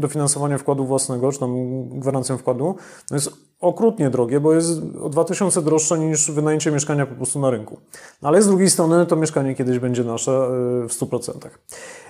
[0.00, 1.54] dofinansowanie wkładu własnego, czy tam
[1.88, 2.76] gwarancją wkładu,
[3.10, 4.70] no jest okrutnie drogie, bo jest
[5.02, 7.80] o 2000 droższe niż wynajęcie mieszkania po prostu na rynku.
[8.22, 10.48] No ale z drugiej strony to mieszkanie kiedyś będzie nasze e,
[10.88, 11.32] w 100%.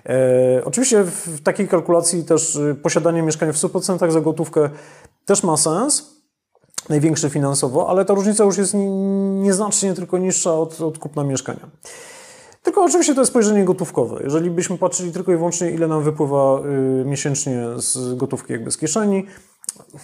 [0.07, 4.71] E, oczywiście w takiej kalkulacji też e, posiadanie mieszkania w 100% za gotówkę
[5.25, 6.17] też ma sens,
[6.89, 8.75] największy finansowo, ale ta różnica już jest
[9.35, 11.69] nieznacznie tylko niższa od, od kupna mieszkania.
[12.67, 14.21] Tylko oczywiście to jest spojrzenie gotówkowe.
[14.25, 16.61] Jeżeli byśmy patrzyli tylko i wyłącznie, ile nam wypływa
[17.01, 19.27] y, miesięcznie z gotówki jakby z kieszeni,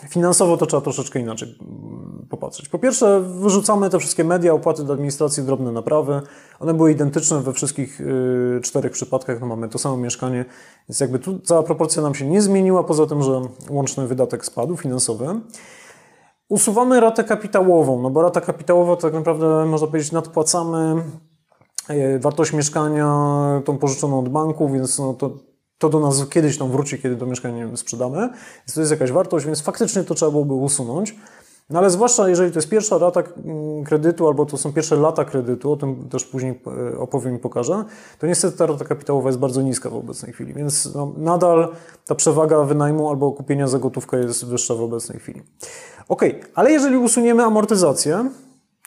[0.09, 2.69] finansowo to trzeba troszeczkę inaczej mm, popatrzeć.
[2.69, 6.23] Po pierwsze, wyrzucamy te wszystkie media, opłaty do administracji, drobne naprawy.
[6.61, 9.41] One były identyczne we wszystkich y, czterech przypadkach.
[9.41, 10.45] No mamy to samo mieszkanie,
[10.89, 14.77] więc jakby tu cała proporcja nam się nie zmieniła, poza tym, że łączny wydatek spadł
[14.77, 15.41] finansowy.
[16.49, 21.03] Usuwamy ratę kapitałową, no bo rata kapitałowa to tak naprawdę można powiedzieć nadpłacamy
[22.21, 23.07] wartość mieszkania
[23.65, 25.31] tą pożyczoną od banku, więc no to,
[25.79, 28.19] to do nas kiedyś tam wróci, kiedy to mieszkanie sprzedamy.
[28.59, 31.15] Więc to jest jakaś wartość, więc faktycznie to trzeba byłoby usunąć.
[31.71, 35.25] No ale zwłaszcza jeżeli to jest pierwsza rata mm, kredytu albo to są pierwsze lata
[35.25, 36.61] kredytu, o tym też później
[36.93, 37.85] e, opowiem i pokażę,
[38.19, 41.69] to niestety ta rata kapitałowa jest bardzo niska w obecnej chwili, więc no, nadal
[42.07, 45.43] ta przewaga wynajmu albo kupienia za gotówkę jest wyższa w obecnej chwili.
[46.09, 46.23] Ok,
[46.55, 48.31] ale jeżeli usuniemy amortyzację,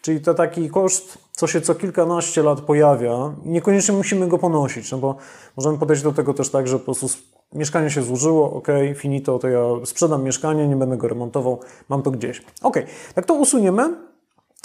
[0.01, 4.97] czyli to taki koszt, co się co kilkanaście lat pojawia, niekoniecznie musimy go ponosić, no
[4.97, 5.15] bo
[5.57, 7.07] możemy podejść do tego też tak, że po prostu
[7.53, 12.11] mieszkanie się złożyło, ok, finito, to ja sprzedam mieszkanie, nie będę go remontował, mam to
[12.11, 12.41] gdzieś.
[12.61, 12.77] Ok,
[13.15, 13.95] jak to usuniemy,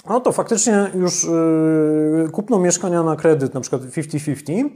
[0.09, 4.69] no to faktycznie już yy, kupno mieszkania na kredyt, na przykład 50-50,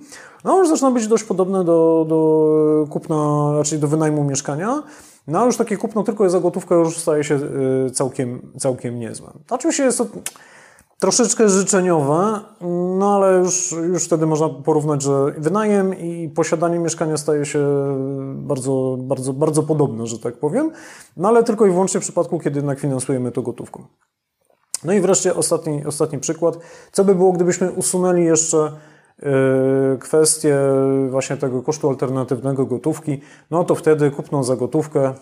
[0.43, 4.83] no już zaczyna być dość podobne do, do kupna, raczej do wynajmu mieszkania,
[5.27, 7.39] no już takie kupno tylko za gotówkę już staje się
[7.87, 9.31] y, całkiem, całkiem niezłe.
[9.49, 10.05] Oczywiście jest to
[10.99, 12.39] troszeczkę życzeniowe,
[12.99, 17.67] no ale już, już wtedy można porównać, że wynajem i posiadanie mieszkania staje się
[18.35, 20.71] bardzo, bardzo, bardzo podobne, że tak powiem,
[21.17, 23.83] no ale tylko i wyłącznie w przypadku, kiedy jednak finansujemy to gotówką.
[24.83, 26.57] No i wreszcie ostatni, ostatni przykład.
[26.91, 28.71] Co by było, gdybyśmy usunęli jeszcze
[29.19, 30.59] y, kwestię
[31.09, 35.13] właśnie tego kosztu alternatywnego gotówki, no to wtedy kupną za gotówkę,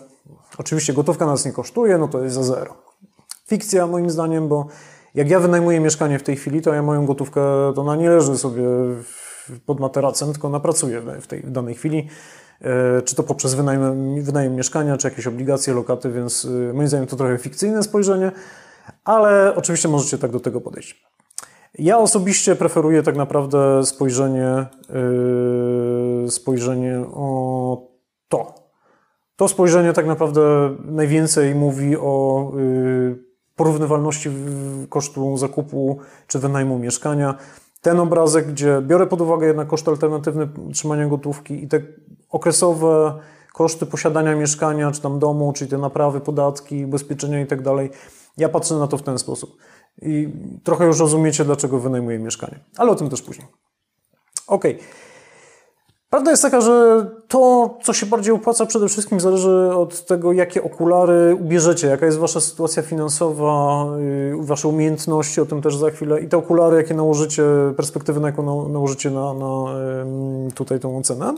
[0.58, 2.74] oczywiście gotówka nas nie kosztuje, no to jest za zero.
[3.46, 4.66] Fikcja moim zdaniem, bo
[5.14, 7.40] jak ja wynajmuję mieszkanie w tej chwili, to ja moją gotówkę,
[7.74, 8.62] to ona nie leży sobie
[9.66, 12.08] pod materacem, tylko ona pracuje w tej w danej chwili.
[12.60, 17.06] E, czy to poprzez wynajem, wynajem mieszkania, czy jakieś obligacje, lokaty, więc e, moim zdaniem
[17.06, 18.32] to trochę fikcyjne spojrzenie,
[19.04, 21.04] ale oczywiście możecie tak do tego podejść.
[21.78, 24.66] Ja osobiście preferuję tak naprawdę spojrzenie,
[26.22, 27.88] yy, spojrzenie o
[28.28, 28.54] to.
[29.36, 33.23] To spojrzenie tak naprawdę najwięcej mówi o yy,
[33.56, 34.30] porównywalności
[34.88, 37.34] kosztu zakupu czy wynajmu mieszkania.
[37.82, 41.80] Ten obrazek, gdzie biorę pod uwagę jednak koszt alternatywny trzymania gotówki i te
[42.30, 43.18] okresowe
[43.52, 47.90] koszty posiadania mieszkania czy tam domu, czyli te naprawy, podatki, ubezpieczenia i tak dalej.
[48.36, 49.56] Ja patrzę na to w ten sposób.
[50.02, 50.28] I
[50.64, 52.60] trochę już rozumiecie, dlaczego wynajmuję mieszkanie.
[52.76, 53.46] Ale o tym też później.
[54.46, 54.64] Ok.
[56.14, 60.62] Prawda jest taka, że to, co się bardziej opłaca, przede wszystkim zależy od tego, jakie
[60.62, 66.20] okulary ubierzecie, jaka jest wasza sytuacja finansowa, y, wasze umiejętności, o tym też za chwilę,
[66.20, 67.42] i te okulary, jakie nałożycie,
[67.76, 69.64] perspektywy, na jaką nałożycie na, na
[70.54, 71.34] tutaj tą ocenę.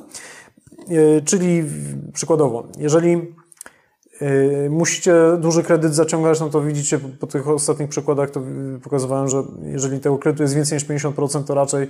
[0.90, 1.64] Y, czyli
[2.12, 3.45] przykładowo, jeżeli Yy,
[4.70, 8.42] musicie duży kredyt zaciągać, no to widzicie po tych ostatnich przykładach, to
[8.82, 11.88] pokazywałem, że jeżeli tego kredytu jest więcej niż 50%, to raczej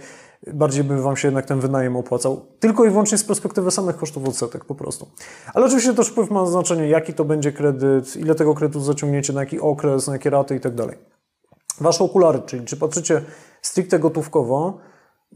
[0.52, 2.46] bardziej by Wam się jednak ten wynajem opłacał.
[2.60, 5.08] Tylko i wyłącznie z perspektywy samych kosztów odsetek po prostu.
[5.54, 9.40] Ale oczywiście też wpływ ma znaczenie, jaki to będzie kredyt, ile tego kredytu zaciągniecie, na
[9.40, 10.96] jaki okres, na jakie raty i tak dalej.
[11.80, 13.22] Wasze okulary, czyli czy patrzycie
[13.62, 14.78] stricte gotówkowo,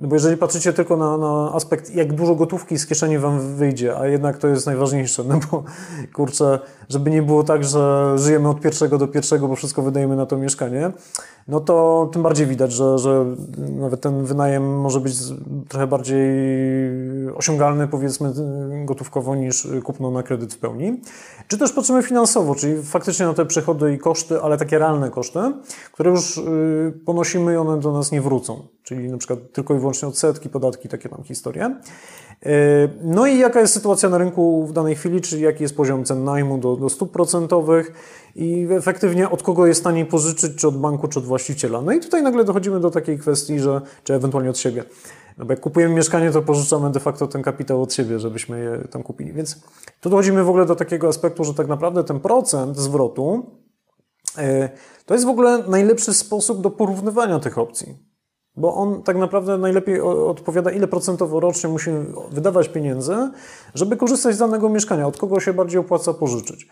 [0.00, 3.98] no bo jeżeli patrzycie tylko na, na aspekt, jak dużo gotówki z kieszeni wam wyjdzie,
[3.98, 5.64] a jednak to jest najważniejsze, no bo
[6.12, 6.58] kurczę,
[6.88, 10.36] żeby nie było tak, że żyjemy od pierwszego do pierwszego, bo wszystko wydajemy na to
[10.36, 10.92] mieszkanie,
[11.48, 13.26] no to tym bardziej widać, że, że
[13.58, 15.14] nawet ten wynajem może być
[15.68, 16.20] trochę bardziej
[17.34, 18.32] osiągalny, powiedzmy,
[18.84, 21.00] gotówkowo niż kupno na kredyt w pełni.
[21.48, 25.40] Czy też patrzymy finansowo, czyli faktycznie na te przychody i koszty, ale takie realne koszty,
[25.92, 26.42] które już y,
[27.06, 28.62] ponosimy i one do nas nie wrócą.
[28.82, 31.76] Czyli na przykład tylko i wyłącznie odsetki, podatki, takie tam historie.
[32.46, 32.50] Y,
[33.02, 36.24] no i jaka jest sytuacja na rynku w danej chwili, czyli jaki jest poziom cen
[36.24, 37.92] najmu do, do stóp procentowych
[38.36, 41.82] i efektywnie od kogo jest taniej pożyczyć, czy od banku, czy od właściciela.
[41.82, 44.84] No i tutaj nagle dochodzimy do takiej kwestii, że, czy ewentualnie od siebie.
[45.38, 48.88] No bo jak kupujemy mieszkanie, to pożyczamy de facto ten kapitał od siebie, żebyśmy je
[48.88, 49.32] tam kupili.
[49.32, 49.62] Więc
[50.00, 53.46] tu dochodzimy w ogóle do takiego aspektu, że tak naprawdę ten procent zwrotu
[54.38, 54.68] e,
[55.06, 58.09] to jest w ogóle najlepszy sposób do porównywania tych opcji.
[58.60, 63.14] Bo on tak naprawdę najlepiej odpowiada, ile procentowo rocznie musimy wydawać pieniędzy,
[63.74, 66.68] żeby korzystać z danego mieszkania, od kogo się bardziej opłaca pożyczyć.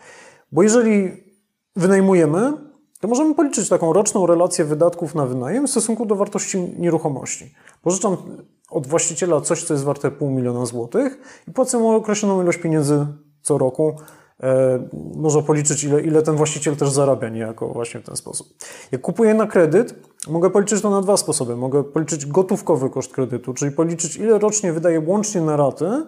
[0.51, 1.11] Bo jeżeli
[1.75, 2.53] wynajmujemy,
[2.99, 7.53] to możemy policzyć taką roczną relację wydatków na wynajem w stosunku do wartości nieruchomości.
[7.81, 8.17] Pożyczam
[8.69, 13.05] od właściciela coś, co jest warte pół miliona złotych i płacę mu określoną ilość pieniędzy
[13.41, 13.95] co roku.
[14.43, 14.79] E,
[15.15, 18.47] można policzyć, ile, ile ten właściciel też zarabia niejako właśnie w ten sposób.
[18.91, 19.95] Jak kupuję na kredyt,
[20.27, 21.55] mogę policzyć to na dwa sposoby.
[21.55, 26.05] Mogę policzyć gotówkowy koszt kredytu, czyli policzyć, ile rocznie wydaję łącznie na raty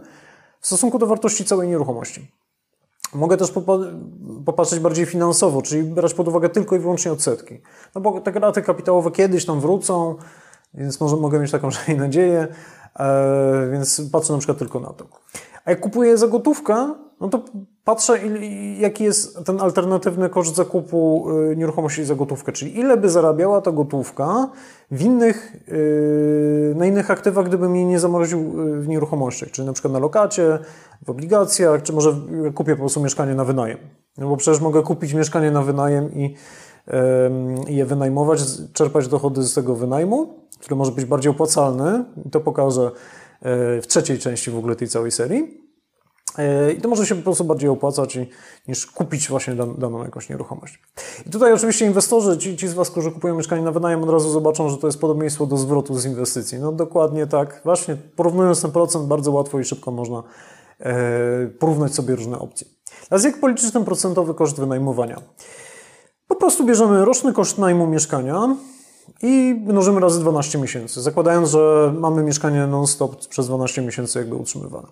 [0.60, 2.32] w stosunku do wartości całej nieruchomości.
[3.14, 3.54] Mogę też
[4.46, 7.62] popatrzeć bardziej finansowo, czyli brać pod uwagę tylko i wyłącznie odsetki.
[7.96, 10.16] No bo te raty kapitałowe kiedyś tam wrócą,
[10.74, 12.48] więc może mogę mieć taką nadzieję,
[13.00, 15.06] e, więc patrzę na przykład tylko na to.
[15.66, 17.44] A jak kupuję za gotówkę, no to
[17.84, 18.20] patrzę,
[18.78, 23.72] jaki jest ten alternatywny koszt zakupu y, nieruchomości za gotówkę, czyli ile by zarabiała ta
[23.72, 24.50] gotówka
[24.92, 29.74] w innych, y, na innych aktywach, gdybym jej nie zamroził y, w nieruchomościach, czyli na
[29.74, 30.60] przykład na lokacie,
[31.06, 32.16] w obligacjach, czy może
[32.56, 33.78] kupię po prostu mieszkanie na wynajem.
[34.18, 36.36] No bo przecież mogę kupić mieszkanie na wynajem i,
[37.68, 38.40] je wynajmować,
[38.74, 42.06] czerpać dochody z tego wynajmu, który może być bardziej opłacalny.
[42.26, 42.92] I to pokażę
[43.82, 45.71] w trzeciej części w ogóle tej całej serii.
[46.38, 48.18] E, I to może się po prostu bardziej opłacać
[48.68, 50.80] niż kupić właśnie daną jakąś nieruchomość.
[51.28, 54.30] I tutaj oczywiście inwestorzy, ci, ci z Was, którzy kupują mieszkanie na wynajem, od razu
[54.30, 56.60] zobaczą, że to jest podobieństwo do zwrotu z inwestycji.
[56.60, 57.62] No dokładnie tak.
[57.64, 60.24] Właśnie porównując ten procent, bardzo łatwo i szybko można
[60.80, 62.68] e, porównać sobie różne opcje.
[63.10, 65.22] Teraz jak policzyć ten procentowy koszt wynajmowania?
[66.28, 68.56] Po prostu bierzemy roczny koszt najmu mieszkania,
[69.22, 74.88] i mnożymy razy 12 miesięcy, zakładając, że mamy mieszkanie non-stop przez 12 miesięcy jakby utrzymywane.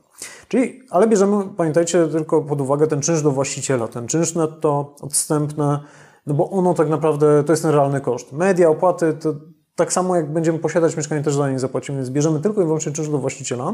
[0.48, 5.80] Czyli, ale bierzemy, pamiętajcie, tylko pod uwagę ten czynsz do właściciela, ten czynsz netto, odstępne,
[6.28, 8.34] no bo ono tak naprawdę to jest ten realny koszt.
[8.34, 9.34] Media, opłaty, to
[9.76, 12.92] tak samo jak będziemy posiadać mieszkanie, też za nie zapłacimy, więc bierzemy tylko i wyłącznie
[12.92, 13.74] czynsz do właściciela.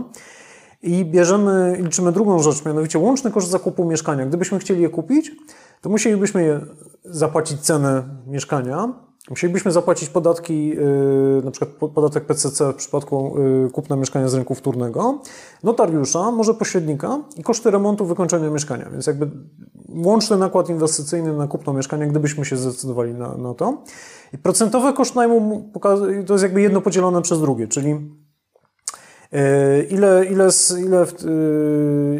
[0.81, 4.25] I bierzemy, liczymy drugą rzecz, mianowicie łączny koszt zakupu mieszkania.
[4.25, 5.31] Gdybyśmy chcieli je kupić,
[5.81, 6.65] to musielibyśmy
[7.05, 8.93] zapłacić cenę mieszkania,
[9.29, 14.55] Musielibyśmy zapłacić podatki, yy, na przykład podatek PCC w przypadku yy, kupna mieszkania z rynku
[14.55, 15.21] wtórnego,
[15.63, 18.89] notariusza, może pośrednika i koszty remontu wykończenia mieszkania.
[18.91, 19.29] Więc jakby
[19.89, 23.83] łączny nakład inwestycyjny na kupno mieszkania, gdybyśmy się zdecydowali na, na to.
[24.33, 25.71] I procentowy koszt najmu
[26.25, 29.39] to jest jakby jedno podzielone przez drugie, czyli yy,
[29.89, 31.05] ile, ile, ile,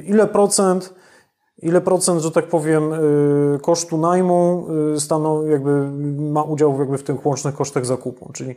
[0.06, 0.94] ile procent
[1.66, 7.04] ile procent, że tak powiem, y, kosztu najmu y, stanowi, jakby ma udział jakby w
[7.04, 8.56] tych łącznych kosztach zakupu, czyli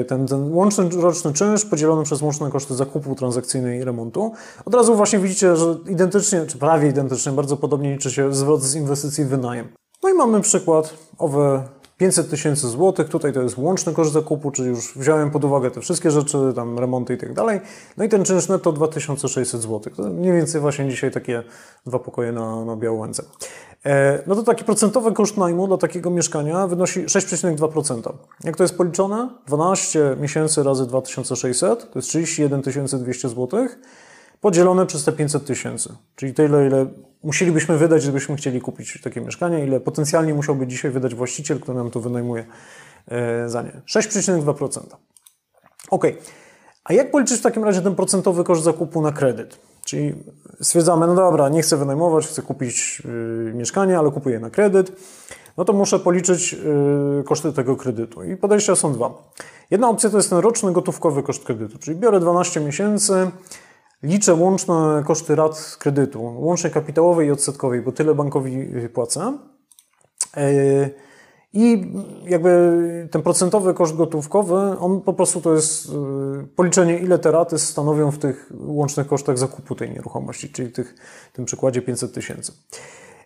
[0.00, 4.32] y, ten, ten łączny roczny czynsz podzielony przez łączne koszty zakupu transakcyjnej i remontu.
[4.64, 8.74] Od razu właśnie widzicie, że identycznie, czy prawie identycznie, bardzo podobnie liczy się zwrot z
[8.74, 9.68] inwestycji w wynajem.
[10.02, 11.62] No i mamy przykład owe
[11.98, 15.80] 500 tysięcy złotych, tutaj to jest łączny koszt zakupu, czyli już wziąłem pod uwagę te
[15.80, 17.60] wszystkie rzeczy, tam remonty i tak dalej.
[17.96, 19.96] No i ten czynsz netto 2600 złotych.
[19.96, 21.42] To mniej więcej właśnie dzisiaj takie
[21.86, 23.22] dwa pokoje na, na Białęce.
[23.86, 28.12] E, no to taki procentowy koszt najmu dla takiego mieszkania wynosi 6,2%.
[28.44, 29.28] Jak to jest policzone?
[29.46, 32.60] 12 miesięcy razy 2600 to jest 31
[33.02, 33.78] 200 złotych
[34.40, 35.94] podzielone przez te 500 tysięcy.
[36.16, 36.86] Czyli tyle, ile
[37.22, 41.90] musielibyśmy wydać, gdybyśmy chcieli kupić takie mieszkanie, ile potencjalnie musiałby dzisiaj wydać właściciel, który nam
[41.90, 42.44] to wynajmuje
[43.08, 43.80] e, za nie.
[43.94, 44.80] 6,2%.
[45.90, 46.04] Ok.
[46.84, 49.58] A jak policzyć w takim razie ten procentowy koszt zakupu na kredyt?
[49.84, 50.14] Czyli
[50.60, 54.92] stwierdzamy, no dobra, nie chcę wynajmować, chcę kupić yy, mieszkanie, ale kupuję na kredyt.
[55.56, 58.24] No to muszę policzyć yy, koszty tego kredytu.
[58.24, 59.32] I podejścia są dwa.
[59.70, 63.30] Jedna opcja to jest ten roczny gotówkowy koszt kredytu, czyli biorę 12 miesięcy,
[64.02, 69.38] Liczę łączne koszty rat kredytu, łącznie kapitałowej i odsetkowej, bo tyle bankowi płacę.
[70.36, 70.90] E,
[71.52, 71.92] I
[72.24, 75.92] jakby ten procentowy koszt gotówkowy, on po prostu to jest e,
[76.56, 80.94] policzenie, ile te raty stanowią w tych łącznych kosztach zakupu tej nieruchomości, czyli tych,
[81.32, 82.52] w tym przykładzie 500 tysięcy.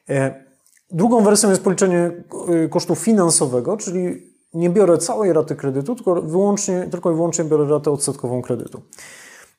[0.09, 0.45] E,
[0.91, 2.11] drugą wersją jest policzenie
[2.71, 7.91] kosztu finansowego, czyli nie biorę całej raty kredytu, tylko wyłącznie, tylko i wyłącznie biorę ratę
[7.91, 8.83] odsetkową kredytu.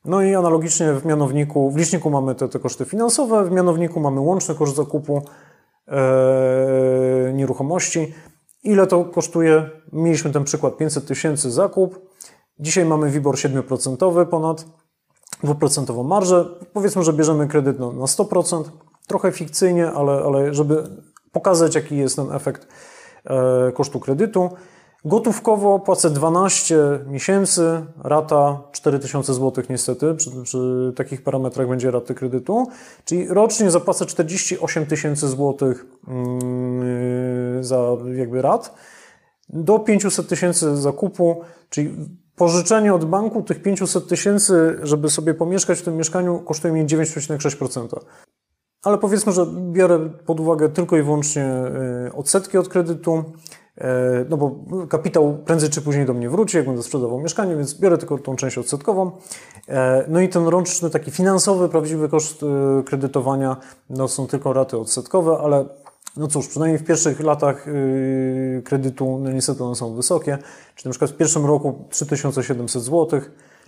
[0.05, 4.19] No i analogicznie w mianowniku, w liczniku mamy te, te koszty finansowe, w mianowniku mamy
[4.19, 5.21] łączny koszt zakupu
[5.87, 8.13] e, nieruchomości.
[8.63, 9.69] Ile to kosztuje?
[9.93, 11.99] Mieliśmy ten przykład 500 tysięcy zakup.
[12.59, 14.65] Dzisiaj mamy WIBOR 7% ponad
[15.43, 16.45] 2% marżę.
[16.73, 18.63] Powiedzmy, że bierzemy kredyt na, na 100%.
[19.07, 20.83] Trochę fikcyjnie, ale, ale żeby
[21.31, 22.67] pokazać, jaki jest ten efekt
[23.25, 24.49] e, kosztu kredytu.
[25.05, 32.67] Gotówkowo płacę 12 miesięcy, rata 4000 zł niestety, przy, przy, takich parametrach będzie raty kredytu,
[33.05, 38.75] czyli rocznie zapłacę 48 tysięcy złotych mm, za jakby rat.
[39.49, 41.95] do 500 tysięcy zakupu, czyli
[42.35, 47.87] pożyczenie od banku tych 500 tysięcy, żeby sobie pomieszkać w tym mieszkaniu, kosztuje mi 9,6%.
[48.83, 51.45] Ale powiedzmy, że biorę pod uwagę tylko i wyłącznie
[52.07, 53.23] y, odsetki od kredytu,
[54.29, 54.55] no bo
[54.89, 58.35] kapitał prędzej czy później do mnie wróci, jak będę sprzedawał mieszkanie, więc biorę tylko tą
[58.35, 59.11] część odsetkową.
[59.67, 63.57] E, no i ten roczny, taki finansowy, prawdziwy koszt e, kredytowania,
[63.89, 65.65] no są tylko raty odsetkowe, ale
[66.17, 67.65] no cóż, przynajmniej w pierwszych latach
[68.63, 70.37] kredytu, no niestety one są wysokie,
[70.75, 73.21] czyli na przykład w pierwszym roku 3700 zł,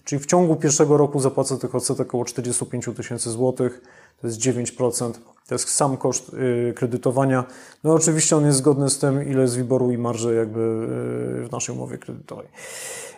[0.03, 3.81] czyli w ciągu pierwszego roku zapłacę tych odsetek około 45 tysięcy złotych,
[4.23, 5.12] to jest 9%.
[5.47, 7.43] To jest sam koszt y, kredytowania.
[7.83, 11.51] No oczywiście on jest zgodny z tym, ile jest wyboru i marży jakby y, w
[11.51, 12.47] naszej umowie kredytowej.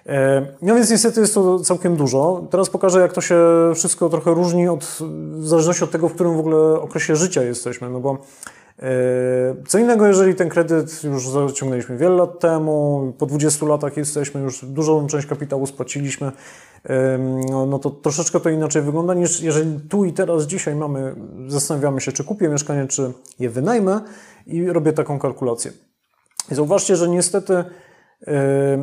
[0.05, 2.47] E, no więc niestety jest to całkiem dużo.
[2.51, 3.37] Teraz pokażę, jak to się
[3.75, 4.83] wszystko trochę różni od,
[5.31, 8.17] w zależności od tego, w którym w ogóle okresie życia jesteśmy, no bo
[9.67, 14.65] co innego, jeżeli ten kredyt już zaciągnęliśmy wiele lat temu, po 20 latach jesteśmy, już
[14.65, 16.31] dużą część kapitału spłaciliśmy,
[17.49, 21.15] no, no to troszeczkę to inaczej wygląda niż jeżeli tu i teraz, dzisiaj mamy,
[21.47, 24.01] zastanawiamy się, czy kupię mieszkanie, czy je wynajmę
[24.47, 25.71] i robię taką kalkulację.
[26.51, 27.63] I zauważcie, że niestety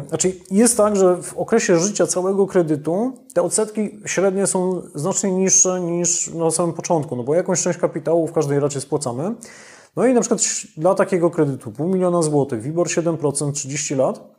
[0.09, 5.81] znaczy jest tak, że w okresie życia całego kredytu te odsetki średnie są znacznie niższe
[5.81, 9.35] niż na samym początku, no bo jakąś część kapitału w każdej racie spłacamy.
[9.97, 10.41] No i na przykład
[10.77, 14.33] dla takiego kredytu pół miliona złotych, WIBOR 7%, 30 lat,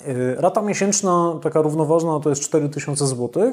[0.00, 3.52] Y, rata miesięczna, taka równoważna, to jest 4000 zł,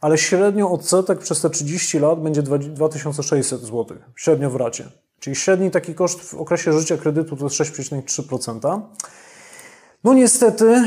[0.00, 4.84] ale średnio odsetek przez te 30 lat będzie 2600 zł, średnio w racie.
[5.20, 8.80] Czyli średni taki koszt w okresie życia kredytu to jest 6,3%.
[10.04, 10.84] No niestety,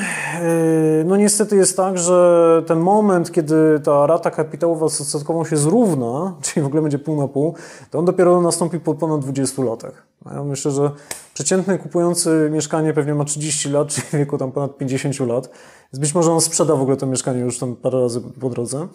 [1.06, 6.34] no niestety jest tak, że ten moment, kiedy ta rata kapitałowa z odsetkową się zrówna,
[6.41, 7.56] czyli w ogóle będzie pół na pół,
[7.91, 10.08] to on dopiero nastąpi po ponad 20 latach.
[10.32, 10.91] Ja myślę, że
[11.34, 15.50] przeciętny kupujący mieszkanie pewnie ma 30 lat, czyli w wieku tam ponad 50 lat.
[15.93, 18.88] Więc być może on sprzeda w ogóle to mieszkanie już tam parę razy po drodze.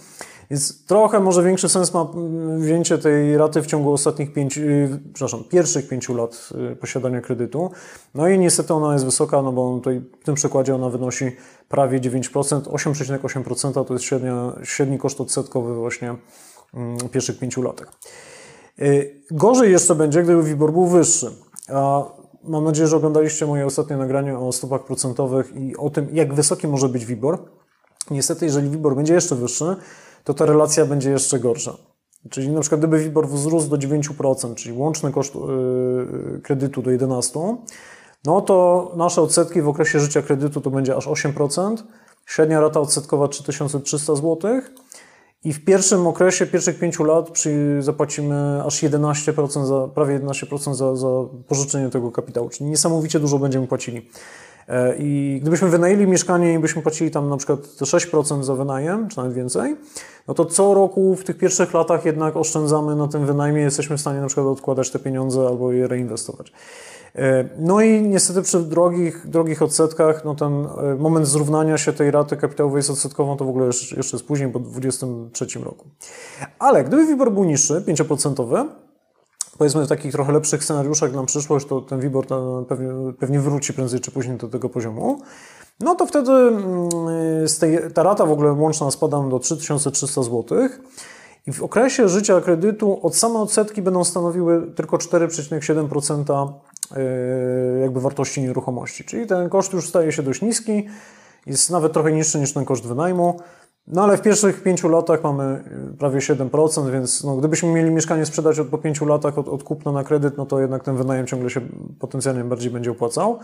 [0.51, 2.07] Więc trochę może większy sens ma
[2.59, 7.71] wzięcie tej raty w ciągu ostatnich pięciu, y, przepraszam, pierwszych pięciu lat y, posiadania kredytu.
[8.15, 11.28] No i niestety ona jest wysoka, no bo tutaj w tym przykładzie ona wynosi
[11.69, 16.15] prawie 9%, 8,8% to jest średnia, średni koszt odsetkowy właśnie
[16.75, 17.93] mm, pierwszych pięciu latach.
[18.83, 21.31] Y, gorzej jeszcze będzie, gdyby WIBOR był wyższy.
[21.69, 22.05] A
[22.45, 26.69] mam nadzieję, że oglądaliście moje ostatnie nagranie o stopach procentowych i o tym, jak wysoki
[26.69, 27.39] może być WIBOR.
[28.11, 29.77] Niestety, jeżeli WIBOR będzie jeszcze wyższy,
[30.25, 31.77] to ta relacja będzie jeszcze gorsza.
[32.31, 37.57] Czyli na przykład gdyby WIBOR wzrósł do 9%, czyli łączny koszt yy, kredytu do 11%,
[38.25, 41.77] no to nasze odsetki w okresie życia kredytu to będzie aż 8%,
[42.27, 44.61] średnia rata odsetkowa 3300 zł,
[45.45, 50.97] i w pierwszym okresie, pierwszych pięciu lat przy, zapłacimy aż 11%, za, prawie 11% za,
[50.97, 51.09] za
[51.49, 54.11] pożyczenie tego kapitału, czyli niesamowicie dużo będziemy płacili.
[54.69, 59.17] E, I gdybyśmy wynajęli mieszkanie i byśmy płacili tam na przykład 6% za wynajem, czy
[59.17, 59.77] nawet więcej,
[60.29, 64.01] no to co roku w tych pierwszych latach jednak oszczędzamy na tym wynajmie, jesteśmy w
[64.01, 66.53] stanie na przykład odkładać te pieniądze albo je reinwestować.
[67.15, 72.11] E, no i niestety przy drogich, drogich odsetkach, no ten e, moment zrównania się tej
[72.11, 75.89] raty kapitałowej z odsetkową to w ogóle jeszcze, jest później, po 2023 roku.
[76.59, 78.67] Ale gdyby WIBOR był niższy, 5%,
[79.59, 82.27] powiedzmy w takich trochę lepszych scenariuszach na przyszłość, to ten WIBOR
[82.69, 85.21] pewnie, pewnie wróci prędzej czy później do tego poziomu,
[85.81, 90.45] no to wtedy mm, z tej, ta rata w ogóle łączna spada do 3300 zł.
[91.49, 96.53] I w okresie życia kredytu od same odsetki będą stanowiły tylko 4,7%
[96.97, 99.05] e, jakby wartości nieruchomości.
[99.05, 100.87] Czyli ten koszt już staje się dość niski,
[101.47, 103.41] jest nawet trochę niższy niż ten koszt wynajmu.
[103.87, 108.27] No ale w pierwszych pięciu latach mamy e, prawie 7%, więc no, gdybyśmy mieli mieszkanie
[108.27, 111.27] sprzedać od, po pięciu latach od, od kupna na kredyt, no to jednak ten wynajem
[111.27, 111.61] ciągle się
[111.99, 113.39] potencjalnie bardziej będzie opłacał.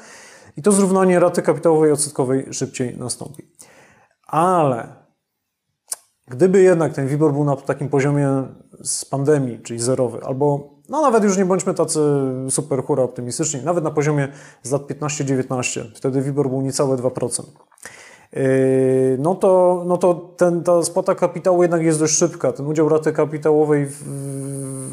[0.57, 3.49] I to zrównanie raty kapitałowej i odsetkowej szybciej nastąpi.
[4.27, 5.04] Ale
[6.29, 8.29] Gdyby jednak ten WIBOR był na takim poziomie
[8.83, 12.01] z pandemii, czyli zerowy, albo no nawet już nie bądźmy tacy
[12.51, 14.29] super hura optymistyczni, nawet na poziomie
[14.63, 17.43] z lat 15-19, wtedy WIBOR był niecałe 2%.
[18.33, 22.53] Yy, no to, no to ten, ta spłata kapitału jednak jest dość szybka.
[22.53, 24.03] Ten udział raty kapitałowej w,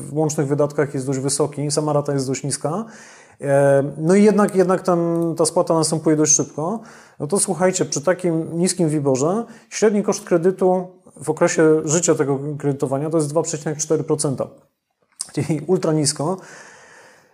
[0.10, 2.86] w łącznych wydatkach jest dość wysoki, sama rata jest dość niska.
[3.40, 3.48] Yy,
[3.98, 5.00] no i jednak, jednak ten,
[5.38, 6.80] ta spłata następuje dość szybko.
[7.20, 13.10] No to słuchajcie, przy takim niskim WIBORze średni koszt kredytu w okresie życia tego kredytowania
[13.10, 14.48] to jest 2,4%,
[15.34, 16.38] czyli ultra nisko.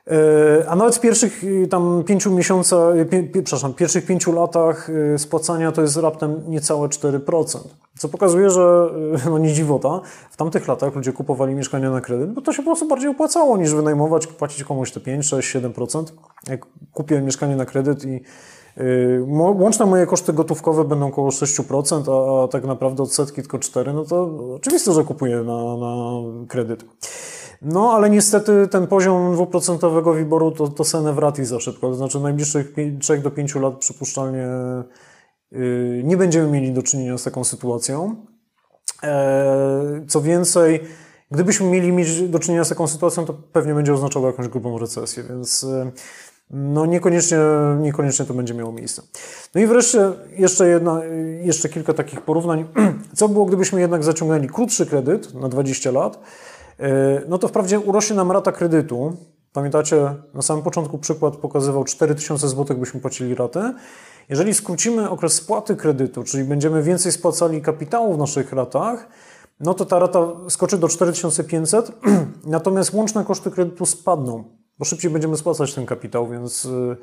[0.08, 2.96] E, a nawet w pierwszych y, tam pięciu miesiącach,
[3.44, 7.60] przepraszam, pierwszych pięciu latach spłacania to jest raptem niecałe 4%.
[7.98, 8.90] Co pokazuje, że
[9.26, 10.02] no nie dziwota,
[10.32, 13.58] w tamtych latach ludzie kupowali mieszkania na kredyt, bo to się po prostu bardziej opłacało
[13.58, 16.04] niż wynajmować, płacić komuś te 5, 6, 7%.
[16.50, 18.22] Jak kupię mieszkanie na kredyt i
[19.60, 24.24] łączne moje koszty gotówkowe będą około 6%, a, tak naprawdę odsetki tylko 4%, no to
[24.56, 26.06] oczywiste, że kupuję na, na
[26.48, 26.86] kredyt.
[27.62, 31.88] No, ale niestety ten poziom dwuprocentowego wyboru to, to senę wrati za szybko.
[31.88, 34.48] To znaczy najbliższych 3 do 5 lat przypuszczalnie
[35.52, 38.16] yy, nie będziemy mieli do czynienia z taką sytuacją.
[39.04, 40.80] E, co więcej,
[41.32, 45.24] gdybyśmy mieli mieć do czynienia z taką sytuacją, to pewnie będzie oznaczało jakąś grubą recesję,
[45.24, 45.92] więc e,
[46.50, 47.38] no niekoniecznie,
[47.80, 49.02] niekoniecznie to będzie miało miejsce.
[49.56, 51.02] No i wreszcie jeszcze, jedna,
[51.42, 52.66] jeszcze kilka takich porównań.
[53.18, 56.20] Co było, gdybyśmy jednak zaciągnęli krótszy kredyt na 20 lat?
[56.80, 59.14] E, no to wprawdzie urośnie nam rata kredytu.
[59.54, 63.74] Pamiętacie, na samym początku przykład pokazywał 4000 zł, byśmy płacili ratę.
[64.30, 69.08] Jeżeli skrócimy okres spłaty kredytu, czyli będziemy więcej spłacali kapitału w naszych ratach,
[69.60, 71.92] no to ta rata skoczy do 4500,
[72.46, 74.44] natomiast łączne koszty kredytu spadną,
[74.80, 76.98] bo szybciej będziemy spłacać ten kapitał, więc y,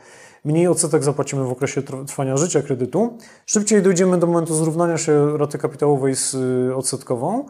[0.44, 3.18] mniej odsetek zapłacimy w okresie trwania życia kredytu.
[3.46, 7.46] Szybciej dojdziemy do momentu zrównania się raty kapitałowej z y, odsetkową.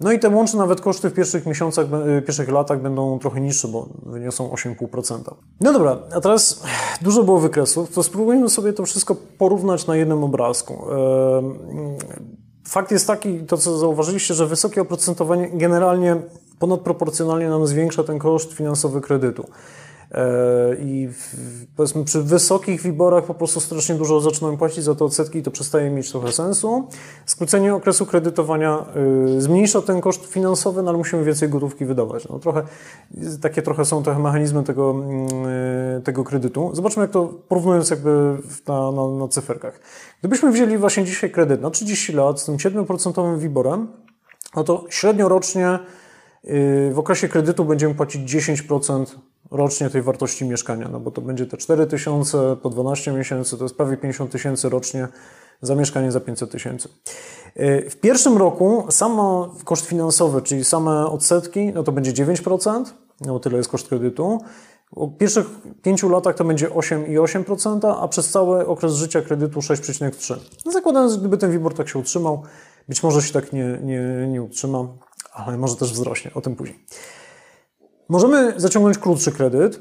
[0.00, 1.86] No i te łączne nawet koszty w pierwszych miesiącach,
[2.18, 5.34] y, pierwszych latach będą trochę niższe, bo wyniosą 8,5%.
[5.60, 6.62] No dobra, a teraz
[7.02, 10.84] dużo było wykresów, to spróbujmy sobie to wszystko porównać na jednym obrazku.
[12.68, 16.16] Fakt jest taki, to co zauważyliście, że wysokie oprocentowanie generalnie
[16.58, 19.46] ponadproporcjonalnie nam zwiększa ten koszt finansowy kredytu.
[20.10, 21.08] E, I
[21.76, 25.50] powiedzmy przy wysokich wyborach po prostu strasznie dużo zaczynamy płacić za te odsetki i to
[25.50, 26.88] przestaje mieć trochę sensu.
[27.26, 28.86] Skrócenie okresu kredytowania
[29.36, 32.28] y, zmniejsza ten koszt finansowy, no ale musimy więcej gotówki wydawać.
[32.28, 32.62] No trochę,
[33.42, 34.94] takie trochę są trochę mechanizmy tego,
[35.98, 36.70] y, tego kredytu.
[36.72, 38.36] Zobaczmy jak to porównując jakby
[38.68, 39.80] na, na, na cyferkach.
[40.20, 43.88] Gdybyśmy wzięli właśnie dzisiaj kredyt na 30 lat z tym 7% wyborem,
[44.56, 45.78] no to średnio rocznie
[46.92, 49.06] w okresie kredytu będziemy płacić 10%
[49.50, 53.64] rocznie tej wartości mieszkania, no bo to będzie te 4 tysiące po 12 miesięcy, to
[53.64, 55.08] jest prawie 50 tysięcy rocznie
[55.62, 56.88] za mieszkanie za 500 tysięcy.
[57.56, 62.84] Y, w pierwszym roku samo koszt finansowy, czyli same odsetki, no to będzie 9%,
[63.20, 64.40] no bo tyle jest koszt kredytu.
[64.96, 65.46] W pierwszych
[65.82, 70.36] pięciu latach to będzie 8,8%, a przez cały okres życia kredytu 6,3%.
[70.66, 72.42] No zakładając, gdyby ten WIBOR tak się utrzymał,
[72.88, 74.88] być może się tak nie, nie, nie utrzyma,
[75.36, 76.78] ale może też wzrośnie, o tym później.
[78.08, 79.80] Możemy zaciągnąć krótszy kredyt.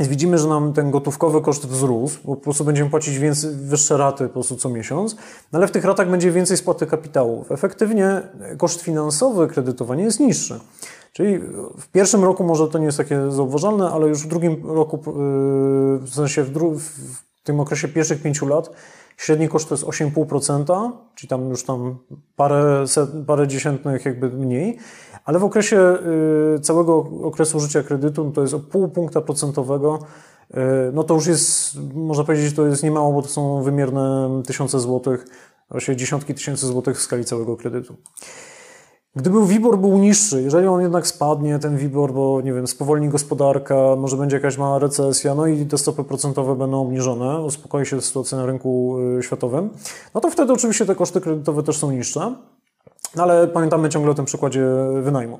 [0.00, 4.26] Widzimy, że nam ten gotówkowy koszt wzrósł, bo po prostu będziemy płacić więcej, wyższe raty
[4.26, 5.16] po prostu co miesiąc,
[5.52, 7.44] no ale w tych ratach będzie więcej spłaty kapitału.
[7.50, 8.22] Efektywnie
[8.58, 10.60] koszt finansowy kredytowania jest niższy.
[11.12, 11.38] Czyli
[11.78, 15.12] w pierwszym roku może to nie jest takie zauważalne, ale już w drugim roku, yy,
[15.98, 18.70] w sensie w, w tym okresie pierwszych pięciu lat,
[19.18, 21.98] średni koszt to jest 8,5%, czyli tam już tam
[22.36, 24.78] parę, set, parę dziesiętnych jakby mniej,
[25.24, 25.98] ale w okresie
[26.54, 29.98] yy, całego okresu życia kredytu no to jest o pół punkta procentowego,
[30.54, 30.60] yy,
[30.92, 35.26] no to już jest, można powiedzieć, to jest niemało, bo to są wymierne tysiące złotych,
[35.70, 37.96] właśnie dziesiątki tysięcy złotych w skali całego kredytu.
[39.16, 43.74] Gdyby WIBOR był niższy, jeżeli on jednak spadnie, ten WIBOR, bo nie wiem, spowolni gospodarka,
[43.96, 48.38] może będzie jakaś mała recesja, no i te stopy procentowe będą obniżone, uspokoi się sytuacja
[48.38, 49.70] na rynku y, światowym,
[50.14, 52.34] no to wtedy oczywiście te koszty kredytowe też są niższe,
[53.16, 54.64] no ale pamiętamy ciągle o tym przykładzie
[55.02, 55.38] wynajmu.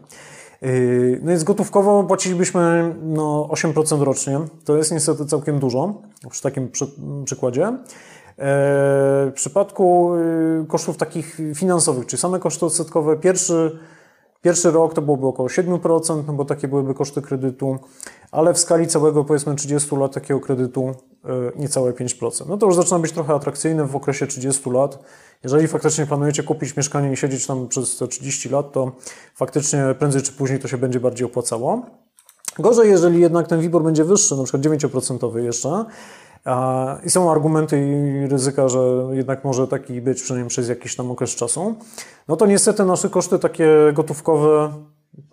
[0.62, 4.41] Y, no więc gotówkowo płacilibyśmy no, 8% rocznie.
[4.64, 5.95] To jest niestety całkiem dużo
[6.31, 6.87] przy takim przy,
[7.25, 7.73] przykładzie.
[8.39, 10.14] W przypadku
[10.62, 13.78] y, kosztów takich finansowych, czyli same koszty odsetkowe, pierwszy,
[14.43, 17.78] pierwszy rok to byłoby około 7%, no bo takie byłyby koszty kredytu,
[18.32, 22.49] ale w skali całego powiedzmy 30 lat takiego kredytu y, niecałe 5%.
[22.49, 24.99] No to już zaczyna być trochę atrakcyjne w okresie 30 lat.
[25.43, 28.93] Jeżeli faktycznie planujecie kupić mieszkanie i siedzieć tam przez te 30 lat, to
[29.34, 31.82] faktycznie prędzej czy później to się będzie bardziej opłacało.
[32.59, 35.84] Gorzej, jeżeli jednak ten WIBOR będzie wyższy, na przykład 9% jeszcze,
[37.07, 41.30] i są argumenty i ryzyka, że jednak może taki być przynajmniej przez jakiś tam okres
[41.30, 41.74] czasu.
[42.28, 44.72] No to niestety nasze koszty takie gotówkowe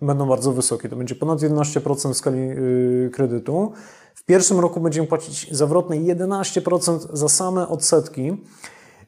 [0.02, 0.88] będą bardzo wysokie.
[0.88, 3.72] To będzie ponad 11% w skali y, kredytu.
[4.14, 8.44] W pierwszym roku będziemy płacić zawrotne 11% za same odsetki.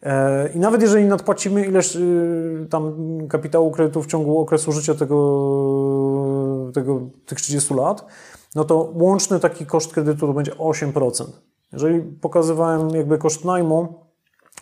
[0.02, 2.94] E, I nawet jeżeli nadpłacimy ileś y, tam
[3.28, 8.06] kapitału kredytu w ciągu okresu życia tego, tego, tych 30 lat,
[8.54, 11.24] no to łączny taki koszt kredytu to będzie 8%.
[11.72, 13.94] Jeżeli pokazywałem jakby koszt najmu,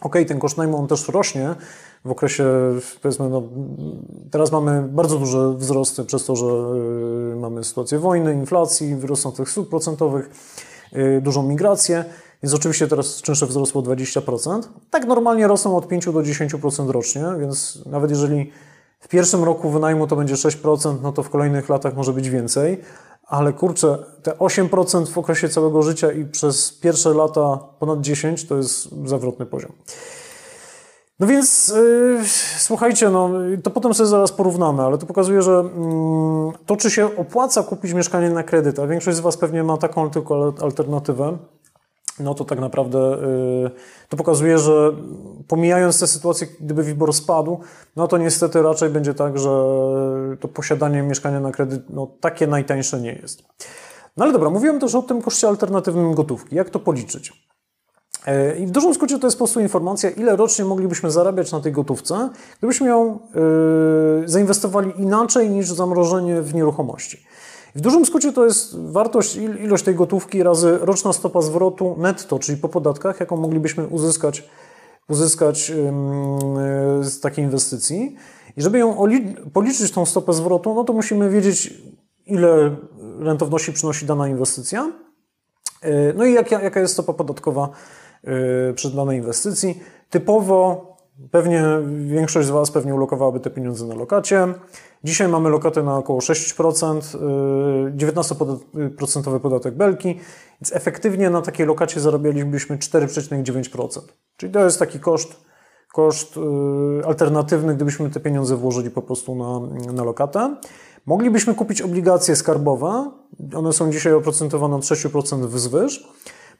[0.02, 1.54] ok, ten koszt najmu on też rośnie
[2.04, 2.44] w okresie,
[3.02, 3.42] powiedzmy, no,
[4.30, 6.46] teraz mamy bardzo duże wzrosty przez to, że
[7.32, 10.30] y, mamy sytuację wojny, inflacji, rosnących stóp procentowych,
[10.96, 12.04] y, dużą migrację,
[12.42, 14.60] więc oczywiście teraz czynsze wzrosło 20%.
[14.90, 18.52] Tak normalnie rosną od 5 do 10% rocznie, więc nawet jeżeli
[19.00, 22.80] w pierwszym roku wynajmu to będzie 6%, no to w kolejnych latach może być więcej,
[23.26, 28.56] ale kurczę, te 8% w okresie całego życia i przez pierwsze lata ponad 10% to
[28.56, 29.72] jest zawrotny poziom.
[31.20, 32.18] No więc yy,
[32.58, 33.30] słuchajcie, no,
[33.62, 37.92] to potem sobie zaraz porównamy, ale to pokazuje, że yy, to, czy się opłaca kupić
[37.92, 41.38] mieszkanie na kredyt, a większość z Was pewnie ma taką tylko alternatywę,
[42.20, 43.70] no to tak naprawdę yy,
[44.08, 44.92] to pokazuje, że
[45.48, 47.60] pomijając te sytuacje, gdyby WIBOR spadł,
[47.96, 49.50] no to niestety raczej będzie tak, że
[50.40, 53.42] to posiadanie mieszkania na kredyt no, takie najtańsze nie jest.
[54.16, 56.56] No ale dobra, mówiłem też o tym koszcie alternatywnym gotówki.
[56.56, 57.46] Jak to policzyć?
[58.26, 61.60] E, I w dużym skrócie to jest po prostu informacja, ile rocznie moglibyśmy zarabiać na
[61.60, 63.18] tej gotówce, gdybyśmy ją
[64.20, 67.26] yy, zainwestowali inaczej niż zamrożenie w nieruchomości.
[67.76, 72.58] W dużym skrócie to jest wartość, ilość tej gotówki razy roczna stopa zwrotu netto, czyli
[72.58, 74.48] po podatkach, jaką moglibyśmy uzyskać,
[75.08, 75.76] uzyskać yy,
[77.04, 78.16] z takiej inwestycji.
[78.56, 78.96] I żeby ją
[79.52, 81.74] policzyć tą stopę zwrotu, no to musimy wiedzieć,
[82.26, 82.76] ile
[83.18, 84.92] rentowności przynosi dana inwestycja.
[85.82, 87.70] Yy, no i jaka, jaka jest stopa podatkowa
[88.70, 89.80] Y, przy danej inwestycji.
[90.10, 90.95] Typowo
[91.30, 91.64] pewnie
[92.06, 94.54] większość z Was pewnie ulokowałaby te pieniądze na lokacie.
[95.04, 97.00] Dzisiaj mamy lokatę na około 6%,
[97.96, 100.08] 19% podatek belki,
[100.60, 104.00] więc efektywnie na takiej lokacie zarabialibyśmy 4,9%.
[104.36, 105.36] Czyli to jest taki koszt,
[105.94, 106.40] koszt y,
[107.06, 109.60] alternatywny, gdybyśmy te pieniądze włożyli po prostu na,
[109.92, 110.56] na lokatę.
[111.06, 113.10] Moglibyśmy kupić obligacje skarbowe,
[113.54, 116.08] one są dzisiaj oprocentowane od 6% wzwyż.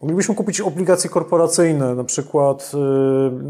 [0.01, 2.72] Moglibyśmy kupić obligacje korporacyjne, na przykład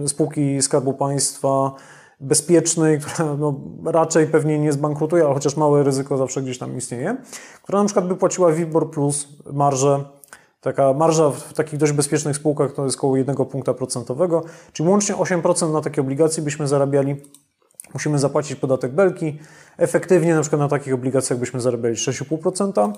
[0.04, 1.74] y, spółki Skarbu Państwa
[2.20, 7.16] bezpiecznej, która no, raczej pewnie nie zbankrutuje, ale chociaż małe ryzyko zawsze gdzieś tam istnieje,
[7.62, 10.04] która na przykład by płaciła WIBOR plus marżę.
[10.60, 15.14] Taka marża w takich dość bezpiecznych spółkach to jest około 1 punkta procentowego, czyli łącznie
[15.14, 17.16] 8% na takie obligacje byśmy zarabiali.
[17.94, 19.38] Musimy zapłacić podatek belki.
[19.76, 22.92] Efektywnie na przykład na takich obligacjach byśmy zarabiali 6,5%.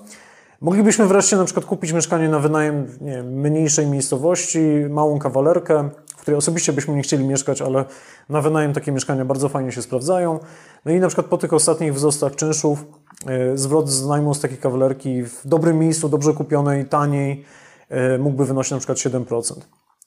[0.61, 6.37] Moglibyśmy wreszcie na przykład kupić mieszkanie na wynajem nie mniejszej miejscowości, małą kawalerkę, w której
[6.37, 7.85] osobiście byśmy nie chcieli mieszkać, ale
[8.29, 10.39] na wynajem takie mieszkania bardzo fajnie się sprawdzają.
[10.85, 12.85] No i na przykład po tych ostatnich wzrostach czynszów
[13.25, 17.45] e, zwrot z najmu z takiej kawalerki w dobrym miejscu, dobrze kupionej, taniej
[17.89, 19.53] e, mógłby wynosić na przykład 7%.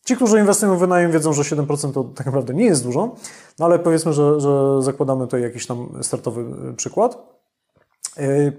[0.04, 3.14] Ci, którzy inwestują w wynajem, wiedzą, że 7% to tak naprawdę nie jest dużo,
[3.58, 7.18] no ale powiedzmy, że, że zakładamy tutaj jakiś tam startowy e, przykład.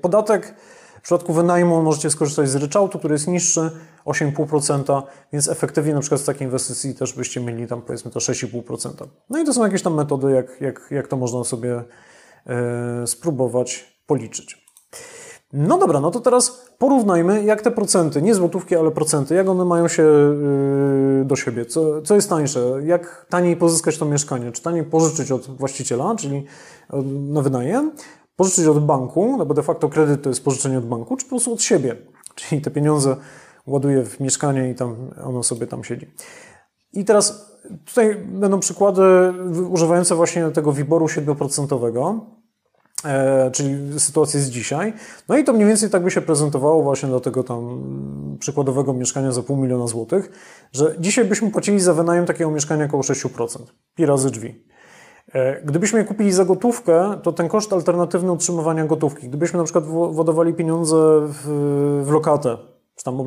[0.02, 0.56] Podatek
[1.04, 3.72] w przypadku wynajmu możecie skorzystać z ryczałtu, który jest niższy,
[4.06, 8.90] 8,5%, więc efektywnie na przykład z takiej inwestycji też byście mieli tam powiedzmy to 6,5%.
[9.30, 11.84] No i to są jakieś tam metody, jak, jak, jak to można sobie
[12.48, 14.66] e, spróbować policzyć.
[15.54, 19.66] No dobra, no to teraz porównajmy, jak te procenty, nie złotówki, ale procenty, jak one
[19.66, 21.66] mają się yy, do siebie.
[21.66, 22.60] Co, co jest tańsze?
[22.84, 24.52] Jak taniej pozyskać to mieszkanie?
[24.52, 26.46] Czy taniej pożyczyć od właściciela, czyli
[27.30, 27.92] na wynajem,
[28.36, 31.30] pożyczyć od banku, no bo de facto kredyt to jest pożyczenie od banku, czy po
[31.30, 31.96] prostu od siebie.
[32.36, 33.16] Czyli te pieniądze
[33.68, 36.12] ładuję w mieszkanie i tam ono sobie tam siedzi.
[36.94, 37.54] I teraz
[37.86, 39.02] tutaj będą przykłady
[39.70, 42.20] używające właśnie tego WIBOR-u 7%,
[43.06, 44.94] e, czyli sytuację z dzisiaj.
[45.30, 47.84] No i to mniej więcej tak by się prezentowało właśnie do tego tam
[48.40, 50.32] przykładowego mieszkania za pół miliona złotych,
[50.72, 53.60] że dzisiaj byśmy płacili za wynajem takiego mieszkania około 6%,
[53.96, 54.73] pi razy drzwi.
[55.34, 59.86] E, gdybyśmy je kupili za gotówkę, to ten koszt alternatywny utrzymywania gotówki, gdybyśmy na przykład
[59.86, 60.96] władowali pieniądze
[61.28, 61.48] w,
[62.06, 62.58] w lokatę,
[62.96, 63.18] czy tam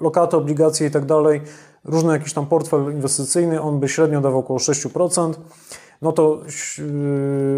[0.00, 1.40] lokatę, obligacje i tak dalej,
[1.84, 5.34] różny jakiś tam portfel inwestycyjny, on by średnio dawał około 6%,
[6.02, 6.40] no to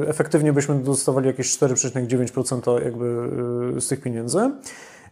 [0.01, 3.29] yy, efektywnie byśmy dostawali jakieś 4,9% jakby
[3.75, 4.51] yy, z tych pieniędzy.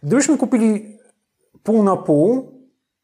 [0.03, 0.97] Gdybyśmy kupili
[1.63, 2.51] pół na pół,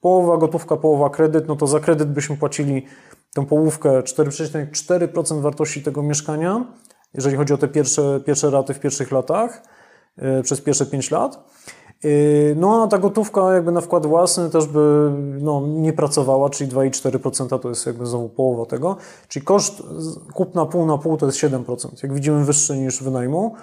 [0.01, 2.85] połowa gotówka, połowa kredyt, no to za kredyt byśmy płacili
[3.37, 6.65] tę połówkę 4,4% wartości tego mieszkania,
[7.13, 9.63] jeżeli chodzi o te pierwsze, pierwsze raty w pierwszych latach,
[10.17, 11.43] yy, przez pierwsze 5 lat.
[12.03, 15.11] Yy, no a ta gotówka jakby na wkład własny też by
[15.41, 18.97] no, nie pracowała, czyli 2,4% to jest jakby znowu połowa tego.
[19.27, 19.83] Czyli koszt
[20.33, 23.55] kupna pół na pół to jest 7%, jak widzimy wyższy niż wynajmu,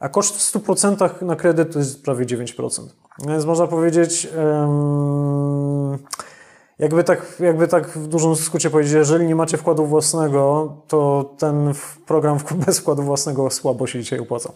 [0.00, 2.82] a koszt w 100% na kredyt to jest prawie 9%.
[3.28, 4.24] Więc można powiedzieć...
[4.24, 6.31] Yy,
[6.78, 11.72] jakby tak, jakby tak w dużym skrócie powiedzieć, jeżeli nie macie wkładu własnego, to ten
[12.06, 14.52] program bez wkładu własnego słabo się dzisiaj opłaca.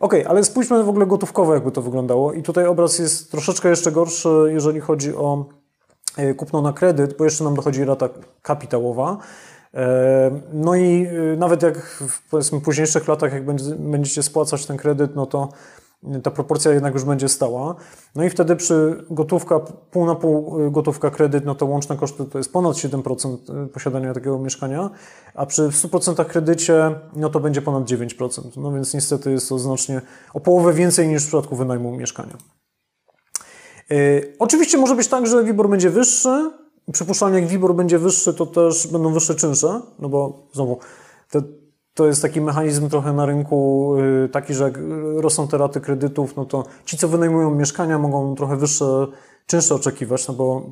[0.00, 2.32] Ok, ale spójrzmy w ogóle gotówkowo, jakby to wyglądało.
[2.32, 5.44] I tutaj obraz jest troszeczkę jeszcze gorszy, jeżeli chodzi o
[6.16, 8.08] e, kupno na kredyt, bo jeszcze nam dochodzi rata
[8.42, 9.16] kapitałowa.
[9.74, 13.44] E, no i e, nawet jak w późniejszych latach, jak
[13.78, 15.48] będziecie spłacać ten kredyt, no to
[16.22, 17.74] ta proporcja jednak już będzie stała.
[18.14, 22.24] No i wtedy przy gotówka, pół na pół y, gotówka kredyt, no to łączne koszty
[22.24, 24.90] to jest ponad 7% y, posiadania takiego mieszkania,
[25.34, 28.42] a przy 100% kredycie, no to będzie ponad 9%.
[28.56, 30.02] No więc niestety jest to znacznie
[30.34, 32.36] o połowę więcej niż w przypadku wynajmu mieszkania.
[33.90, 36.50] Yy, oczywiście może być tak, że WIBOR będzie wyższy.
[36.92, 40.78] Przypuszczalnie jak WIBOR będzie wyższy, to też będą wyższe czynsze, no bo znowu
[41.30, 41.42] te,
[41.98, 44.78] to jest taki mechanizm trochę na rynku yy, taki, że jak
[45.16, 49.06] rosną te raty kredytów, no to ci, co wynajmują mieszkania, mogą trochę wyższe
[49.46, 50.62] czynsze oczekiwać, no bo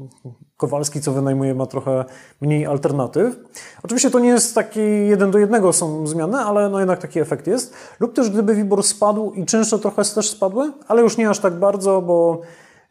[0.56, 2.04] Kowalski, co wynajmuje, ma trochę
[2.40, 3.36] mniej alternatyw.
[3.82, 7.46] Oczywiście to nie jest taki jeden do jednego są zmiany, ale no jednak taki efekt
[7.46, 7.74] jest.
[8.00, 11.54] Lub też gdyby WIBOR spadł i czynsze trochę też spadły, ale już nie aż tak
[11.54, 12.40] bardzo, bo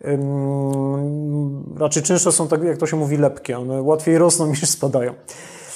[0.07, 3.57] ym, raczej czynsze są tak, jak to się mówi, lepkie.
[3.57, 5.13] One łatwiej rosną niż spadają.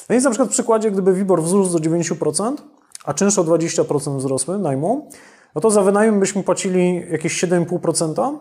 [0.10, 2.56] No więc na przykład w przykładzie, gdyby WIBOR wzrósł do 9%,
[3.06, 5.10] a czynsze o 20% wzrosły najmu,
[5.56, 8.38] no to za wynajem byśmy płacili jakieś 7,5%,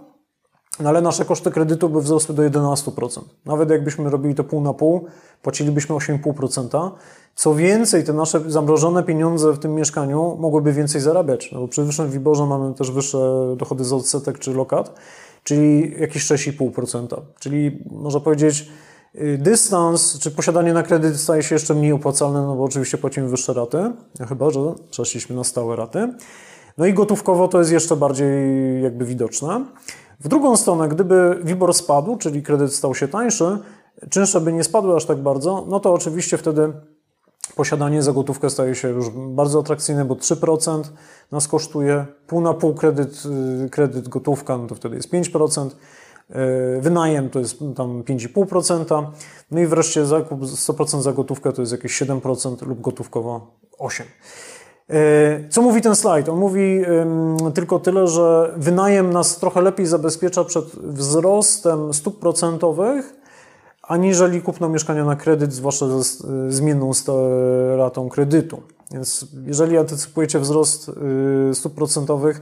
[0.81, 3.21] no ale nasze koszty kredytu by wzrosły do 11%.
[3.47, 5.07] Nawet jakbyśmy robili to pół na pół,
[5.43, 6.91] płacilibyśmy 8,5%.
[7.35, 11.85] Co więcej, te nasze zamrożone pieniądze w tym mieszkaniu mogłyby więcej zarabiać, no bo przy
[11.85, 13.19] wyższym WIBORze mamy też wyższe
[13.57, 14.95] dochody z odsetek czy lokat,
[15.43, 17.21] czyli jakieś 6,5%.
[17.39, 18.69] Czyli można powiedzieć,
[19.39, 23.53] dystans czy posiadanie na kredyt staje się jeszcze mniej opłacalne, no bo oczywiście płacimy wyższe
[23.53, 23.93] raty,
[24.29, 24.61] chyba że
[24.91, 26.13] przeszliśmy na stałe raty.
[26.79, 28.29] No i gotówkowo to jest jeszcze bardziej
[28.83, 29.65] jakby widoczne.
[30.21, 33.59] W drugą stronę, gdyby WIBOR spadł, czyli kredyt stał się tańszy,
[34.11, 36.73] czynsze by nie spadły aż tak bardzo, no to oczywiście wtedy
[37.57, 40.83] posiadanie za gotówkę staje się już bardzo atrakcyjne, bo 3%
[41.33, 43.23] nas kosztuje, pół na pół kredyt,
[43.67, 45.75] y, kredyt gotówka, no to wtedy jest 5%, y,
[46.81, 49.07] wynajem to jest tam 5,5%,
[49.51, 53.51] no i wreszcie zakup 100% za gotówkę to jest jakieś 7% lub gotówkowo
[53.81, 54.03] 8%.
[54.91, 56.29] E, co mówi ten slajd?
[56.29, 56.83] On mówi
[57.55, 63.15] tylko tyle, że wynajem nas trochę lepiej zabezpiecza przed wzrostem stóp procentowych,
[63.83, 66.03] aniżeli kupno mieszkania na kredyt, zwłaszcza ze
[66.53, 66.91] zmienną
[67.77, 68.63] ratą kredytu.
[68.91, 70.91] Więc jeżeli antycypujecie wzrost
[71.51, 72.41] y, stóp procentowych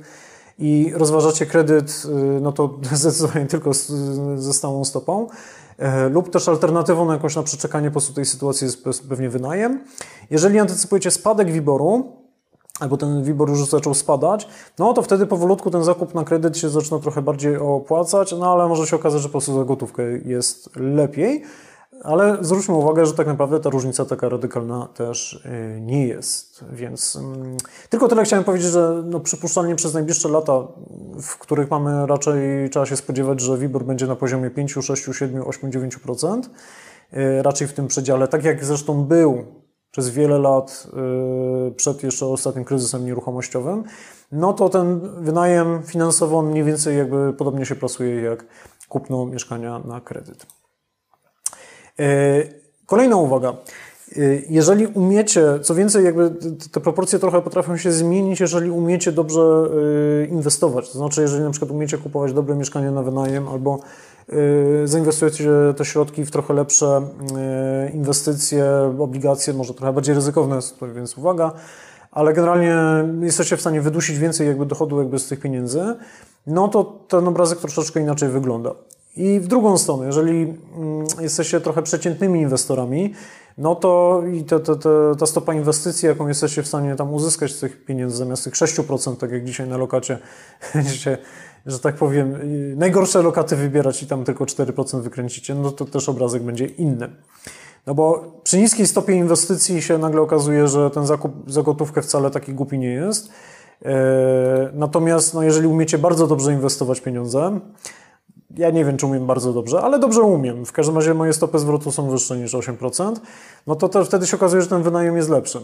[0.58, 3.70] i rozważacie kredyt, y, no to zdecydowanie tylko
[4.36, 5.26] ze stałą stopą,
[5.78, 9.84] e, lub też alternatywą na jakąś na przeczekanie po prostu tej sytuacji jest pewnie wynajem.
[10.30, 12.12] Jeżeli antycypujecie spadek WIBOR-u,
[12.80, 14.48] albo ten WIBOR już zaczął spadać,
[14.78, 18.68] no to wtedy powolutku ten zakup na kredyt się zaczyna trochę bardziej opłacać, no ale
[18.68, 21.42] może się okazać, że po prostu za gotówkę jest lepiej.
[22.02, 25.32] Ale zwróćmy uwagę, że tak naprawdę ta różnica taka radykalna też
[25.76, 26.64] y, nie jest.
[26.72, 27.56] Więc um,
[27.90, 30.66] tylko tyle chciałem powiedzieć, że no, przypuszczalnie przez najbliższe lata,
[31.22, 35.42] w których mamy raczej, trzeba się spodziewać, że WIBOR będzie na poziomie 5, 6, 7,
[35.46, 36.42] 8, 9%.
[37.42, 39.44] Raczej w tym przedziale, tak jak zresztą był
[39.90, 40.86] przez wiele lat
[41.68, 43.84] y, przed jeszcze ostatnim kryzysem nieruchomościowym,
[44.32, 48.46] no to ten wynajem finansowo on mniej więcej jakby podobnie się plasuje jak
[48.88, 50.46] kupno mieszkania na kredyt.
[52.00, 53.56] Y, kolejna uwaga.
[54.16, 56.30] Y, jeżeli umiecie, co więcej, jakby
[56.72, 59.68] te proporcje trochę potrafią się zmienić, jeżeli umiecie dobrze
[60.30, 60.90] inwestować.
[60.90, 63.80] To znaczy, jeżeli na przykład umiecie kupować dobre mieszkanie na wynajem albo
[64.84, 67.02] zainwestujecie te środki w trochę lepsze
[67.94, 68.66] inwestycje,
[68.98, 70.58] obligacje, może trochę bardziej ryzykowne,
[70.94, 71.52] więc uwaga,
[72.12, 72.76] ale generalnie
[73.20, 75.94] jesteście w stanie wydusić więcej jakby dochodu jakby z tych pieniędzy,
[76.46, 78.74] no to ten obrazek troszeczkę inaczej wygląda.
[79.16, 83.14] I w drugą stronę, jeżeli mm, jesteście trochę przeciętnymi inwestorami,
[83.58, 87.52] no to i te, te, te, ta stopa inwestycji, jaką jesteście w stanie tam uzyskać
[87.52, 90.18] z tych pieniędzy, zamiast tych 6%, tak jak dzisiaj na lokacie,
[90.74, 91.18] będziecie
[91.66, 92.38] że tak powiem,
[92.76, 97.10] najgorsze lokaty wybierać i tam tylko 4% wykręcicie, no to też obrazek będzie inny.
[97.86, 102.30] No bo przy niskiej stopie inwestycji się nagle okazuje, że ten zakup za gotówkę wcale
[102.30, 103.30] taki głupi nie jest.
[103.84, 107.60] E, natomiast no, jeżeli umiecie bardzo dobrze inwestować pieniądze,
[108.58, 110.66] ja nie wiem, czy umiem bardzo dobrze, ale dobrze umiem.
[110.66, 113.16] W każdym razie moje stopy zwrotu są wyższe niż 8%,
[113.66, 115.60] no to też wtedy się okazuje, że ten wynajem jest lepszy.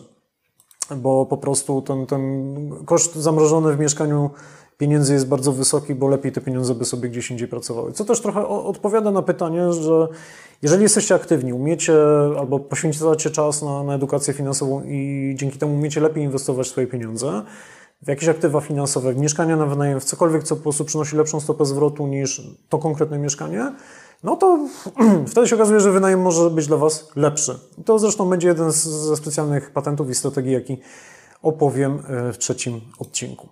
[0.96, 4.30] Bo po prostu ten, ten koszt zamrożony w mieszkaniu
[4.78, 7.92] pieniędzy jest bardzo wysoki, bo lepiej te pieniądze by sobie gdzieś indziej pracowały.
[7.92, 10.08] Co też trochę odpowiada na pytanie, że
[10.62, 11.94] jeżeli jesteście aktywni, umiecie
[12.38, 17.42] albo poświęcacie czas na, na edukację finansową i dzięki temu umiecie lepiej inwestować swoje pieniądze,
[18.02, 21.40] w jakieś aktywa finansowe, w mieszkania na wynajem, w cokolwiek, co po prostu przynosi lepszą
[21.40, 23.72] stopę zwrotu niż to konkretne mieszkanie,
[24.24, 24.58] no to
[25.30, 27.58] wtedy się okazuje, że wynajem może być dla Was lepszy.
[27.84, 30.78] To zresztą będzie jeden ze specjalnych patentów i strategii, jaki
[31.42, 33.48] opowiem e, w trzecim odcinku.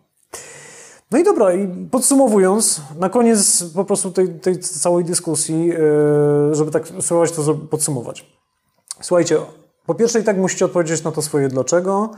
[1.10, 6.70] No i dobra, i podsumowując, na koniec po prostu tej, tej całej dyskusji, e, żeby
[6.70, 8.26] tak spróbować to podsumować.
[9.00, 9.36] Słuchajcie,
[9.86, 12.10] po pierwsze i tak musicie odpowiedzieć na to swoje dlaczego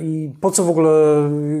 [0.00, 0.90] i po co w ogóle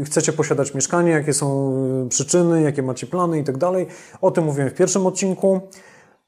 [0.04, 1.74] chcecie posiadać mieszkanie, jakie są
[2.08, 3.86] przyczyny, jakie macie plany i tak dalej.
[4.20, 5.60] O tym mówiłem w pierwszym odcinku.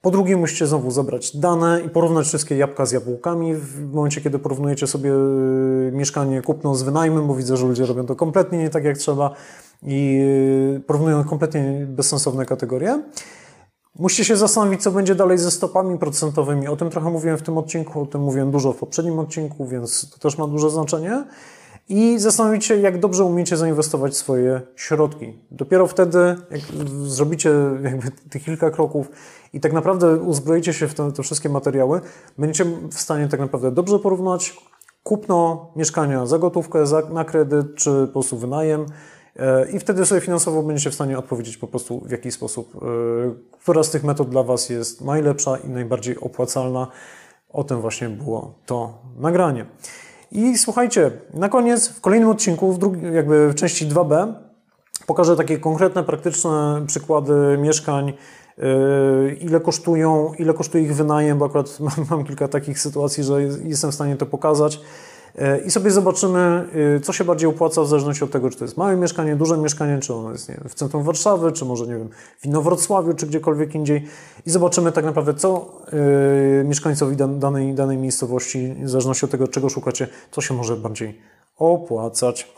[0.01, 4.39] Po drugie, musicie znowu zebrać dane i porównać wszystkie jabłka z jabłkami w momencie, kiedy
[4.39, 8.70] porównujecie sobie y, mieszkanie kupno z wynajmem, bo widzę, że ludzie robią to kompletnie nie
[8.70, 9.30] tak jak trzeba
[9.82, 10.20] i
[10.87, 13.03] porównują kompletnie bezsensowne kategorie.
[13.99, 16.69] Musicie się zastanowić, co będzie dalej ze stopami procentowymi.
[16.69, 20.11] O tym trochę mówiłem w tym odcinku, o tym mówiłem dużo w poprzednim odcinku, więc
[20.11, 21.25] to też ma duże znaczenie.
[21.89, 25.39] I zastanowić się, jak dobrze umiecie zainwestować swoje środki.
[25.51, 26.61] Dopiero wtedy, jak
[27.07, 27.51] zrobicie
[27.83, 29.11] jakby tych kilka kroków
[29.53, 32.01] i tak naprawdę uzbroicie się w te, te wszystkie materiały,
[32.39, 34.57] będziecie w stanie tak naprawdę dobrze porównać
[35.03, 38.87] kupno mieszkania za gotówkę, za, na kredyt, czy po prostu wynajem,
[39.72, 42.78] I wtedy sobie finansowo będziecie w stanie odpowiedzieć po prostu w jaki sposób, e,
[43.61, 46.87] która z tych metod dla Was jest najlepsza i najbardziej opłacalna.
[47.51, 49.66] O tym właśnie było to nagranie.
[50.32, 54.34] I słuchajcie, na koniec, w kolejnym odcinku, w drugi, jakby w części 2b,
[55.07, 61.80] pokażę takie konkretne, praktyczne przykłady mieszkań, e, ile kosztują, ile kosztuje ich wynajem, bo akurat
[61.97, 64.80] mam, mam kilka takich sytuacji, że jestem w stanie to pokazać.
[65.66, 66.64] I sobie zobaczymy,
[66.97, 69.59] y, co się bardziej opłaca w zależności od tego, czy to jest małe mieszkanie, duże
[69.59, 72.09] mieszkanie, czy ono jest nie wiem, w centrum Warszawy, czy może nie wiem,
[72.39, 74.07] w Inowrocławiu, czy gdziekolwiek indziej
[74.47, 79.68] i zobaczymy tak naprawdę, co yy, mieszkańcowi danej, danej miejscowości, w zależności od tego, czego
[79.68, 81.20] szukacie, co się może bardziej
[81.59, 82.53] opłacać.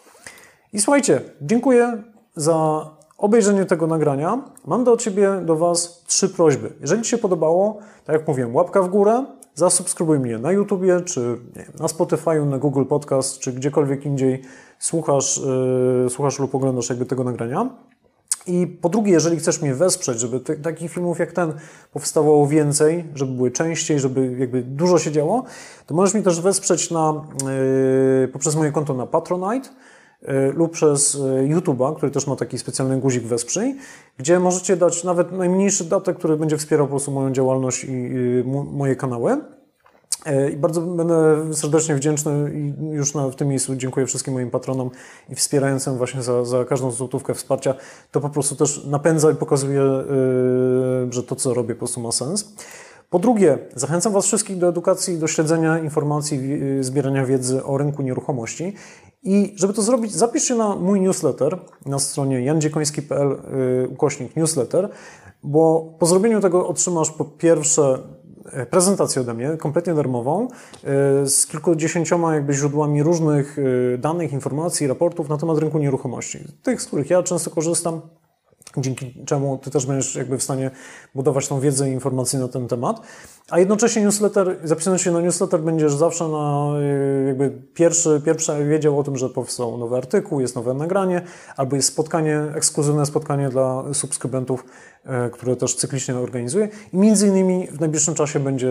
[0.72, 2.02] I słuchajcie, dziękuję
[2.36, 2.86] za
[3.18, 4.42] obejrzenie tego nagrania.
[4.66, 6.72] Mam do Ciebie, do Was trzy prośby.
[6.80, 9.24] Jeżeli Ci się podobało, tak jak mówiłem, łapka w górę,
[9.59, 14.42] Zasubskrybuj mnie na YouTubie, czy nie, na Spotify, na Google Podcast, czy gdziekolwiek indziej
[14.78, 15.40] słuchasz,
[16.04, 17.70] yy, słuchasz lub oglądasz jakby tego nagrania.
[18.46, 21.52] I po drugie, jeżeli chcesz mnie wesprzeć, żeby takich filmów jak ten
[21.92, 25.44] powstawało więcej, żeby były częściej, żeby jakby dużo się działo,
[25.86, 27.24] to możesz mi też wesprzeć na,
[28.22, 29.68] yy, poprzez moje konto na Patronite.
[30.22, 31.18] E, lub przez e,
[31.54, 33.76] YouTube'a, który też ma taki specjalny guzik wesprzyj,
[34.18, 38.10] gdzie możecie dać nawet najmniejszy datek, który będzie wspierał po prostu moją działalność i
[38.72, 39.36] moje kanały.
[40.26, 41.14] E, I bardzo będę
[41.54, 44.90] serdecznie wdzięczny i już na, w tym miejscu dziękuję wszystkim moim patronom
[45.28, 47.74] i wspierającym właśnie za, za każdą złotówkę wsparcia.
[48.10, 49.82] To po prostu też napędza i pokazuje,
[51.10, 52.54] że to, co robię, po prostu ma sens.
[53.10, 56.40] Po drugie, zachęcam Was wszystkich do edukacji, do śledzenia informacji,
[56.80, 58.74] zbierania wiedzy o rynku nieruchomości.
[59.28, 64.88] I żeby to zrobić, zapisz się na mój newsletter na stronie jandziekoński.pl y, ukośnik newsletter,
[65.42, 67.98] bo po zrobieniu tego otrzymasz po pierwsze
[68.52, 70.48] e, prezentację ode mnie, kompletnie darmową,
[70.84, 73.58] e, z kilkudziesięcioma jakby źródłami różnych
[73.94, 76.38] e, danych, informacji, raportów na temat rynku nieruchomości.
[76.62, 78.00] Tych, z których ja często korzystam,
[78.76, 80.70] dzięki czemu Ty też będziesz jakby w stanie
[81.14, 83.00] budować tą wiedzę i informacje na ten temat.
[83.50, 88.98] A jednocześnie newsletter, zapisując się na newsletter, będziesz zawsze na y, jakby pierwszy, pierwszy wiedział
[88.98, 91.22] o tym, że powstał nowy artykuł, jest nowe nagranie,
[91.56, 94.64] albo jest spotkanie, ekskluzywne spotkanie dla subskrybentów,
[95.04, 96.68] e, które też cyklicznie organizuję.
[96.92, 98.70] I między innymi w najbliższym czasie będzie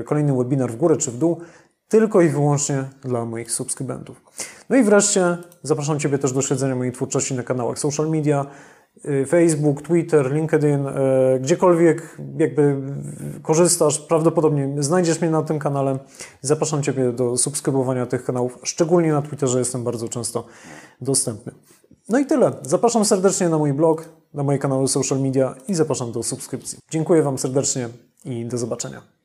[0.00, 1.40] e, kolejny webinar w górę czy w dół,
[1.88, 4.22] tylko i wyłącznie dla moich subskrybentów.
[4.68, 8.79] No i wreszcie zapraszam Ciebie też do śledzenia mojej twórczości na kanałach social media, Y,
[9.26, 12.76] Facebook, Twitter, LinkedIn, y, gdziekolwiek jakby
[13.42, 15.98] korzystasz, prawdopodobnie znajdziesz mnie na tym kanale.
[16.40, 20.46] Zapraszam Ciebie do subskrybowania tych kanałów, szczególnie na Twitterze jestem bardzo często
[21.00, 21.52] dostępny.
[22.08, 22.52] No i tyle.
[22.62, 26.78] Zapraszam serdecznie na mój blog, na moje kanały social media i zapraszam do subskrypcji.
[26.90, 27.88] Dziękuję Wam serdecznie
[28.24, 29.19] i do zobaczenia.